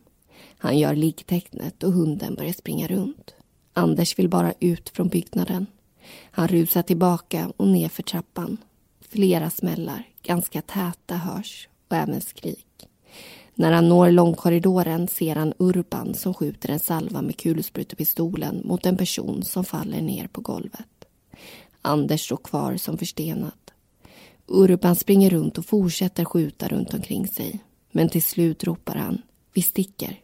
Han 0.57 0.77
gör 0.77 0.95
liggtecknet 0.95 1.83
och 1.83 1.93
hunden 1.93 2.35
börjar 2.35 2.53
springa 2.53 2.87
runt. 2.87 3.33
Anders 3.73 4.19
vill 4.19 4.29
bara 4.29 4.53
ut 4.59 4.89
från 4.89 5.07
byggnaden. 5.07 5.65
Han 6.31 6.47
rusar 6.47 6.81
tillbaka 6.81 7.51
och 7.57 7.67
ner 7.67 7.89
för 7.89 8.03
trappan. 8.03 8.57
Flera 9.11 9.49
smällar, 9.49 10.07
ganska 10.23 10.61
täta, 10.61 11.15
hörs 11.15 11.69
och 11.87 11.95
även 11.95 12.21
skrik. 12.21 12.87
När 13.55 13.71
han 13.71 13.89
når 13.89 14.11
långkorridoren 14.11 15.07
ser 15.07 15.35
han 15.35 15.53
Urban 15.57 16.13
som 16.13 16.33
skjuter 16.33 16.69
en 16.69 16.79
salva 16.79 17.21
med 17.21 17.37
kulsprutepistolen 17.37 18.61
mot 18.65 18.85
en 18.85 18.97
person 18.97 19.43
som 19.43 19.63
faller 19.63 20.01
ner 20.01 20.27
på 20.27 20.41
golvet. 20.41 21.05
Anders 21.81 22.25
står 22.25 22.37
kvar 22.37 22.77
som 22.77 22.97
förstenad. 22.97 23.71
Urban 24.47 24.95
springer 24.95 25.29
runt 25.29 25.57
och 25.57 25.65
fortsätter 25.65 26.25
skjuta 26.25 26.67
runt 26.67 26.93
omkring 26.93 27.27
sig. 27.27 27.59
Men 27.91 28.09
till 28.09 28.23
slut 28.23 28.63
ropar 28.63 28.95
han 28.95 29.21
Vi 29.53 29.61
sticker. 29.61 30.19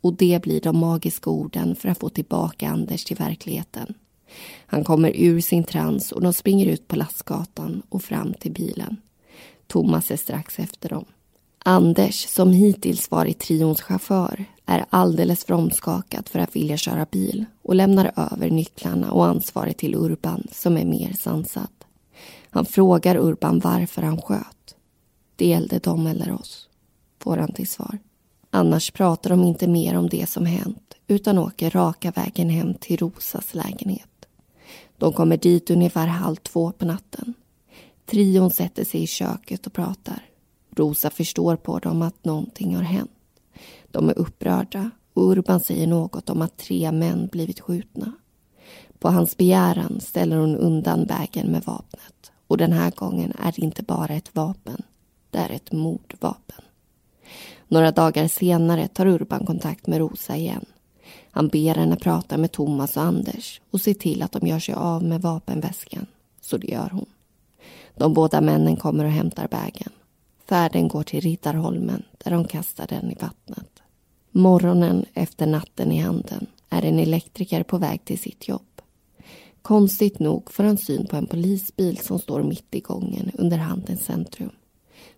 Och 0.00 0.14
det 0.14 0.42
blir 0.42 0.60
de 0.60 0.76
magiska 0.78 1.30
orden 1.30 1.76
för 1.76 1.88
att 1.88 1.98
få 1.98 2.08
tillbaka 2.08 2.68
Anders 2.68 3.04
till 3.04 3.16
verkligheten. 3.16 3.94
Han 4.66 4.84
kommer 4.84 5.12
ur 5.16 5.40
sin 5.40 5.64
trans 5.64 6.12
och 6.12 6.22
de 6.22 6.32
springer 6.32 6.66
ut 6.66 6.88
på 6.88 6.96
lastgatan 6.96 7.82
och 7.88 8.02
fram 8.02 8.34
till 8.34 8.52
bilen. 8.52 8.96
Thomas 9.66 10.10
är 10.10 10.16
strax 10.16 10.58
efter 10.58 10.88
dem. 10.88 11.04
Anders, 11.64 12.28
som 12.28 12.52
hittills 12.52 13.10
varit 13.10 13.38
trions 13.38 13.80
chaufför, 13.80 14.44
är 14.66 14.84
alldeles 14.90 15.44
för 15.44 15.54
omskakad 15.54 16.28
för 16.28 16.38
att 16.38 16.56
vilja 16.56 16.76
köra 16.76 17.06
bil 17.10 17.44
och 17.62 17.74
lämnar 17.74 18.12
över 18.16 18.50
nycklarna 18.50 19.12
och 19.12 19.26
ansvaret 19.26 19.78
till 19.78 19.94
Urban 19.94 20.46
som 20.52 20.76
är 20.76 20.84
mer 20.84 21.12
sansad. 21.12 21.68
Han 22.50 22.64
frågar 22.64 23.16
Urban 23.16 23.58
varför 23.58 24.02
han 24.02 24.22
sköt. 24.22 24.74
Det 25.36 25.46
gällde 25.46 25.78
dem 25.78 26.06
eller 26.06 26.32
oss, 26.32 26.68
får 27.20 27.36
han 27.36 27.52
till 27.52 27.68
svar. 27.68 27.98
Annars 28.50 28.90
pratar 28.90 29.30
de 29.30 29.44
inte 29.44 29.66
mer 29.66 29.96
om 29.96 30.08
det 30.08 30.28
som 30.28 30.46
hänt 30.46 30.94
utan 31.06 31.38
åker 31.38 31.70
raka 31.70 32.10
vägen 32.10 32.50
hem 32.50 32.74
till 32.74 32.96
Rosas 32.96 33.54
lägenhet. 33.54 34.08
De 35.02 35.12
kommer 35.12 35.36
dit 35.36 35.70
ungefär 35.70 36.06
halv 36.06 36.36
två 36.36 36.72
på 36.72 36.84
natten. 36.84 37.34
Trion 38.06 38.50
sätter 38.50 38.84
sig 38.84 39.02
i 39.02 39.06
köket 39.06 39.66
och 39.66 39.72
pratar. 39.72 40.22
Rosa 40.76 41.10
förstår 41.10 41.56
på 41.56 41.78
dem 41.78 42.02
att 42.02 42.24
någonting 42.24 42.76
har 42.76 42.82
hänt. 42.82 43.10
De 43.90 44.08
är 44.08 44.18
upprörda 44.18 44.90
och 45.12 45.22
Urban 45.22 45.60
säger 45.60 45.86
något 45.86 46.30
om 46.30 46.42
att 46.42 46.56
tre 46.56 46.92
män 46.92 47.28
blivit 47.32 47.60
skjutna. 47.60 48.12
På 48.98 49.08
hans 49.08 49.36
begäran 49.36 50.00
ställer 50.00 50.36
hon 50.36 50.56
undan 50.56 51.04
vägen 51.04 51.46
med 51.46 51.62
vapnet 51.64 52.32
Och 52.46 52.56
den 52.56 52.72
här 52.72 52.90
gången 52.90 53.32
är 53.38 53.52
det 53.52 53.62
inte 53.62 53.82
bara 53.82 54.14
ett 54.14 54.34
vapen. 54.34 54.82
Det 55.30 55.38
är 55.38 55.50
ett 55.50 55.72
mordvapen. 55.72 56.62
Några 57.68 57.90
dagar 57.90 58.28
senare 58.28 58.88
tar 58.88 59.06
Urban 59.06 59.46
kontakt 59.46 59.86
med 59.86 59.98
Rosa 59.98 60.36
igen. 60.36 60.64
Han 61.34 61.48
ber 61.48 61.74
henne 61.74 61.96
prata 61.96 62.36
med 62.36 62.52
Thomas 62.52 62.96
och 62.96 63.02
Anders 63.02 63.60
och 63.70 63.80
se 63.80 63.94
till 63.94 64.22
att 64.22 64.32
de 64.32 64.46
gör 64.46 64.58
sig 64.58 64.74
av 64.74 65.04
med 65.04 65.22
vapenväskan. 65.22 66.06
Så 66.40 66.56
det 66.56 66.70
gör 66.70 66.88
hon. 66.92 67.06
De 67.94 68.14
båda 68.14 68.40
männen 68.40 68.76
kommer 68.76 69.04
och 69.04 69.10
hämtar 69.10 69.48
bägen. 69.48 69.92
Färden 70.48 70.88
går 70.88 71.02
till 71.02 71.20
Riddarholmen 71.20 72.02
där 72.24 72.30
de 72.30 72.44
kastar 72.44 72.86
den 72.86 73.10
i 73.10 73.16
vattnet. 73.20 73.82
Morgonen 74.30 75.04
efter 75.14 75.46
natten 75.46 75.92
i 75.92 75.98
handen 75.98 76.46
är 76.68 76.84
en 76.84 76.98
elektriker 76.98 77.62
på 77.62 77.78
väg 77.78 78.04
till 78.04 78.18
sitt 78.18 78.48
jobb. 78.48 78.80
Konstigt 79.62 80.18
nog 80.18 80.52
får 80.52 80.64
han 80.64 80.76
syn 80.76 81.06
på 81.06 81.16
en 81.16 81.26
polisbil 81.26 81.98
som 81.98 82.18
står 82.18 82.42
mitt 82.42 82.74
i 82.74 82.80
gången 82.80 83.30
under 83.34 83.58
Handens 83.58 84.04
centrum. 84.04 84.50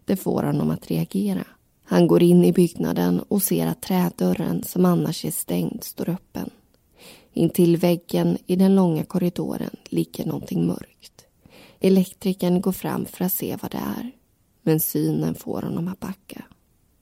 Det 0.04 0.16
får 0.16 0.42
honom 0.42 0.70
att 0.70 0.90
reagera. 0.90 1.44
Han 1.84 2.06
går 2.06 2.22
in 2.22 2.44
i 2.44 2.52
byggnaden 2.52 3.20
och 3.20 3.42
ser 3.42 3.66
att 3.66 3.82
trädörren 3.82 4.62
som 4.62 4.84
annars 4.84 5.24
är 5.24 5.30
stängd 5.30 5.84
står 5.84 6.08
öppen. 6.08 6.50
Intill 7.32 7.76
väggen 7.76 8.38
i 8.46 8.56
den 8.56 8.74
långa 8.74 9.04
korridoren 9.04 9.76
ligger 9.84 10.26
någonting 10.26 10.66
mörkt. 10.66 11.26
Elektrikern 11.80 12.60
går 12.60 12.72
fram 12.72 13.06
för 13.06 13.24
att 13.24 13.32
se 13.32 13.56
vad 13.62 13.70
det 13.70 13.82
är. 13.98 14.10
Men 14.62 14.80
synen 14.80 15.34
får 15.34 15.62
honom 15.62 15.88
att 15.88 16.00
backa. 16.00 16.44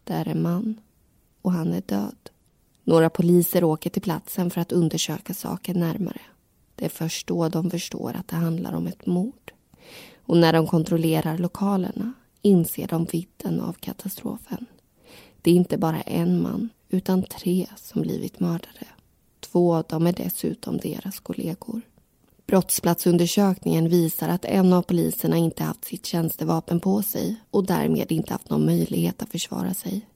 Det 0.04 0.12
är 0.12 0.28
en 0.28 0.42
man 0.42 0.80
och 1.42 1.52
han 1.52 1.72
är 1.72 1.82
död. 1.86 2.30
Några 2.84 3.10
poliser 3.10 3.64
åker 3.64 3.90
till 3.90 4.02
platsen 4.02 4.50
för 4.50 4.60
att 4.60 4.72
undersöka 4.72 5.34
saken 5.34 5.80
närmare. 5.80 6.20
Det 6.74 6.84
är 6.84 6.88
först 6.88 7.26
då 7.26 7.48
de 7.48 7.70
förstår 7.70 8.16
att 8.16 8.28
det 8.28 8.36
handlar 8.36 8.72
om 8.72 8.86
ett 8.86 9.06
mord. 9.06 9.52
Och 10.16 10.36
när 10.36 10.52
de 10.52 10.66
kontrollerar 10.66 11.38
lokalerna 11.38 12.12
inser 12.42 12.88
de 12.88 13.04
vidden 13.04 13.60
av 13.60 13.72
katastrofen. 13.72 14.66
Det 15.42 15.50
är 15.50 15.54
inte 15.54 15.78
bara 15.78 16.00
en 16.00 16.42
man, 16.42 16.68
utan 16.88 17.22
tre 17.22 17.66
som 17.76 18.02
blivit 18.02 18.40
mördade. 18.40 18.86
Två 19.40 19.74
av 19.74 19.84
dem 19.88 20.06
är 20.06 20.12
dessutom 20.12 20.78
deras 20.78 21.20
kollegor. 21.20 21.80
Brottsplatsundersökningen 22.46 23.88
visar 23.88 24.28
att 24.28 24.44
en 24.44 24.72
av 24.72 24.82
poliserna 24.82 25.36
inte 25.36 25.64
haft 25.64 25.84
sitt 25.84 26.06
tjänstevapen 26.06 26.80
på 26.80 27.02
sig 27.02 27.36
och 27.50 27.66
därmed 27.66 28.12
inte 28.12 28.32
haft 28.32 28.50
någon 28.50 28.66
möjlighet 28.66 29.22
att 29.22 29.30
försvara 29.30 29.74
sig. 29.74 30.06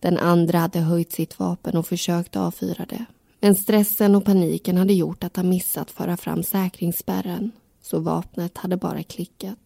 Den 0.00 0.18
andra 0.18 0.58
hade 0.58 0.80
höjt 0.80 1.12
sitt 1.12 1.38
vapen 1.38 1.76
och 1.76 1.86
försökt 1.86 2.36
avfyra 2.36 2.86
det. 2.88 3.04
Men 3.40 3.54
stressen 3.54 4.14
och 4.14 4.24
paniken 4.24 4.76
hade 4.76 4.92
gjort 4.92 5.24
att 5.24 5.36
han 5.36 5.48
missat 5.48 5.90
föra 5.90 6.16
fram 6.16 6.42
säkringsspärren 6.42 7.50
så 7.82 7.98
vapnet 7.98 8.58
hade 8.58 8.76
bara 8.76 9.02
klickat. 9.02 9.58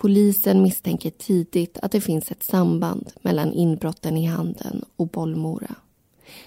Polisen 0.00 0.62
misstänker 0.62 1.10
tidigt 1.10 1.78
att 1.82 1.92
det 1.92 2.00
finns 2.00 2.30
ett 2.30 2.42
samband 2.42 3.10
mellan 3.22 3.52
inbrotten 3.52 4.16
i 4.16 4.26
Handen 4.26 4.84
och 4.96 5.08
Bollmora. 5.08 5.74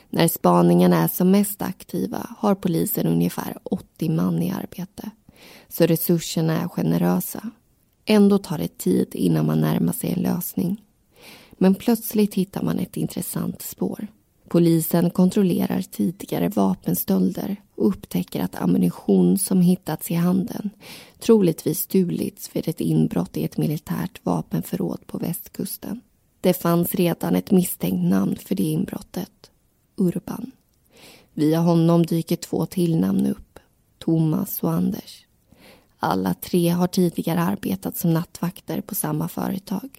När 0.09 0.27
spaningarna 0.27 1.03
är 1.03 1.07
som 1.07 1.31
mest 1.31 1.61
aktiva 1.61 2.35
har 2.37 2.55
polisen 2.55 3.07
ungefär 3.07 3.57
80 3.63 4.09
man 4.09 4.41
i 4.41 4.51
arbete. 4.51 5.09
Så 5.67 5.85
resurserna 5.85 6.61
är 6.61 6.67
generösa. 6.67 7.49
Ändå 8.05 8.37
tar 8.37 8.57
det 8.57 8.77
tid 8.77 9.15
innan 9.15 9.45
man 9.45 9.61
närmar 9.61 9.93
sig 9.93 10.11
en 10.11 10.21
lösning. 10.21 10.83
Men 11.51 11.75
plötsligt 11.75 12.33
hittar 12.33 12.63
man 12.63 12.79
ett 12.79 12.97
intressant 12.97 13.61
spår. 13.61 14.07
Polisen 14.51 15.09
kontrollerar 15.09 15.81
tidigare 15.81 16.49
vapenstölder 16.49 17.55
och 17.75 17.87
upptäcker 17.87 18.43
att 18.43 18.61
ammunition 18.61 19.37
som 19.37 19.61
hittats 19.61 20.11
i 20.11 20.13
handen 20.13 20.69
troligtvis 21.19 21.79
stulits 21.79 22.55
vid 22.55 22.67
ett 22.67 22.81
inbrott 22.81 23.37
i 23.37 23.43
ett 23.43 23.57
militärt 23.57 24.25
vapenförråd 24.25 25.07
på 25.07 25.17
västkusten. 25.17 26.01
Det 26.41 26.53
fanns 26.53 26.95
redan 26.95 27.35
ett 27.35 27.51
misstänkt 27.51 28.09
namn 28.09 28.35
för 28.35 28.55
det 28.55 28.63
inbrottet. 28.63 29.51
Urban. 29.95 30.51
Via 31.33 31.59
honom 31.59 32.05
dyker 32.05 32.35
två 32.35 32.65
till 32.65 32.99
namn 32.99 33.25
upp. 33.25 33.59
Thomas 33.97 34.63
och 34.63 34.71
Anders. 34.71 35.25
Alla 35.99 36.33
tre 36.33 36.69
har 36.69 36.87
tidigare 36.87 37.41
arbetat 37.41 37.97
som 37.97 38.13
nattvakter 38.13 38.81
på 38.81 38.95
samma 38.95 39.27
företag. 39.27 39.89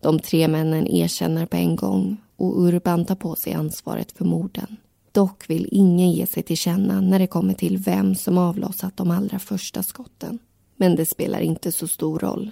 De 0.00 0.18
tre 0.18 0.48
männen 0.48 0.86
erkänner 0.86 1.46
på 1.46 1.56
en 1.56 1.76
gång 1.76 2.16
och 2.36 2.62
Urban 2.62 3.04
tar 3.04 3.14
på 3.14 3.36
sig 3.36 3.52
ansvaret 3.52 4.12
för 4.12 4.24
morden. 4.24 4.76
Dock 5.12 5.50
vill 5.50 5.68
ingen 5.70 6.12
ge 6.12 6.26
sig 6.26 6.42
till 6.42 6.56
känna 6.56 7.00
när 7.00 7.18
det 7.18 7.26
kommer 7.26 7.54
till 7.54 7.78
vem 7.78 8.14
som 8.14 8.38
avlossat 8.38 8.96
de 8.96 9.10
allra 9.10 9.38
första 9.38 9.82
skotten. 9.82 10.38
Men 10.76 10.96
det 10.96 11.06
spelar 11.06 11.40
inte 11.40 11.72
så 11.72 11.88
stor 11.88 12.18
roll. 12.18 12.50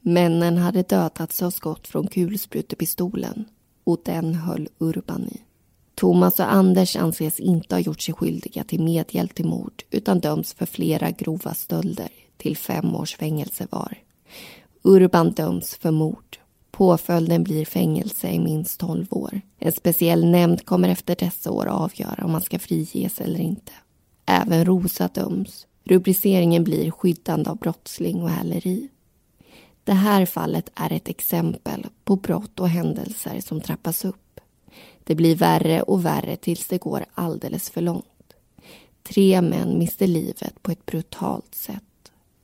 Männen 0.00 0.56
hade 0.56 0.82
dödats 0.82 1.42
av 1.42 1.50
skott 1.50 1.88
från 1.88 2.06
kulsprutepistolen 2.06 3.44
och 3.84 4.00
den 4.04 4.34
höll 4.34 4.68
Urban 4.78 5.28
i. 5.28 5.40
Thomas 5.94 6.40
och 6.40 6.52
Anders 6.52 6.96
anses 6.96 7.40
inte 7.40 7.74
ha 7.74 7.80
gjort 7.80 8.00
sig 8.00 8.14
skyldiga 8.14 8.64
till 8.64 8.82
medhjälp 8.82 9.34
till 9.34 9.46
mord 9.46 9.82
utan 9.90 10.20
döms 10.20 10.54
för 10.54 10.66
flera 10.66 11.10
grova 11.10 11.54
stölder 11.54 12.08
till 12.36 12.56
fem 12.56 12.94
års 12.94 13.16
fängelse 13.16 13.66
var. 13.70 13.98
Urban 14.82 15.32
döms 15.32 15.74
för 15.74 15.90
mord 15.90 16.38
Påföljden 16.74 17.44
blir 17.44 17.64
fängelse 17.64 18.28
i 18.28 18.38
minst 18.38 18.80
12 18.80 19.06
år. 19.10 19.40
En 19.58 19.72
speciell 19.72 20.24
nämnd 20.24 20.66
kommer 20.66 20.88
efter 20.88 21.16
dessa 21.16 21.50
år 21.50 21.66
avgöra 21.66 22.24
om 22.24 22.32
man 22.32 22.40
ska 22.40 22.58
friges 22.58 23.20
eller 23.20 23.40
inte. 23.40 23.72
Även 24.26 24.64
Rosa 24.64 25.08
döms. 25.08 25.66
Rubriceringen 25.84 26.64
blir 26.64 26.90
skyddande 26.90 27.50
av 27.50 27.56
brottsling 27.58 28.22
och 28.22 28.30
häleri. 28.30 28.88
Det 29.84 29.92
här 29.92 30.26
fallet 30.26 30.70
är 30.74 30.92
ett 30.92 31.08
exempel 31.08 31.86
på 32.04 32.16
brott 32.16 32.60
och 32.60 32.68
händelser 32.68 33.40
som 33.40 33.60
trappas 33.60 34.04
upp. 34.04 34.40
Det 35.04 35.14
blir 35.14 35.36
värre 35.36 35.82
och 35.82 36.04
värre 36.04 36.36
tills 36.36 36.66
det 36.66 36.78
går 36.78 37.04
alldeles 37.14 37.70
för 37.70 37.80
långt. 37.80 38.34
Tre 39.02 39.40
män 39.40 39.78
mister 39.78 40.06
livet 40.06 40.62
på 40.62 40.70
ett 40.70 40.86
brutalt 40.86 41.54
sätt. 41.54 41.82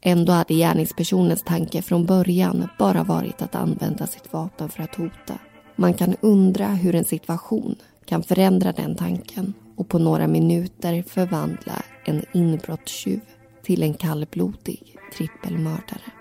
Ändå 0.02 0.32
hade 0.32 0.54
gärningspersonens 0.54 1.42
tanke 1.42 1.82
från 1.82 2.06
början 2.06 2.68
bara 2.78 3.04
varit 3.04 3.42
att 3.42 3.54
använda 3.54 4.06
sitt 4.06 4.32
vapen 4.32 4.68
för 4.68 4.82
att 4.82 4.94
hota. 4.94 5.38
Man 5.76 5.94
kan 5.94 6.16
undra 6.20 6.66
hur 6.66 6.94
en 6.94 7.04
situation 7.04 7.76
kan 8.04 8.22
förändra 8.22 8.72
den 8.72 8.96
tanken 8.96 9.54
och 9.76 9.88
på 9.88 9.98
några 9.98 10.26
minuter 10.26 11.02
förvandla 11.02 11.82
en 12.04 12.24
inbrottstjuv 12.32 13.20
till 13.62 13.82
en 13.82 13.94
kallblodig 13.94 14.96
trippelmördare. 15.16 16.19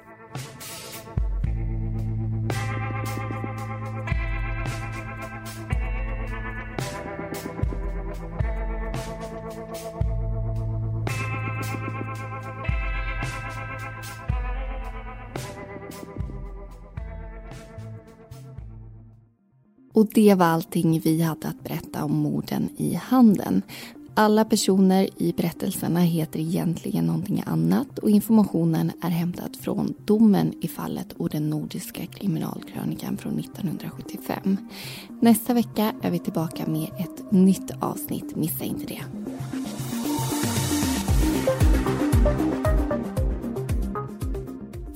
Och 20.00 20.08
det 20.14 20.36
var 20.36 20.46
allting 20.46 21.00
vi 21.00 21.22
hade 21.22 21.48
att 21.48 21.64
berätta 21.64 22.04
om 22.04 22.16
morden 22.16 22.70
i 22.78 22.94
Handen. 22.94 23.62
Alla 24.14 24.46
personer 24.46 25.10
i 25.18 25.34
berättelserna 25.34 26.00
heter 26.00 26.40
egentligen 26.40 27.06
någonting 27.06 27.44
annat 27.46 28.00
och 28.00 28.10
informationen 28.10 28.92
är 29.02 29.10
hämtad 29.10 29.58
från 29.62 29.94
domen 30.06 30.54
i 30.62 30.68
fallet 30.68 31.14
och 31.14 31.30
den 31.30 31.50
nordiska 31.50 32.06
kriminalkrönikan 32.06 33.18
från 33.18 33.40
1975. 33.40 34.58
Nästa 35.22 35.54
vecka 35.54 35.94
är 36.02 36.12
vi 36.12 36.20
tillbaka 36.20 36.68
med 36.68 36.90
ett 36.98 37.32
nytt 37.32 37.72
avsnitt, 37.80 38.36
missa 38.36 38.64
inte 38.64 38.86
det. 38.86 39.02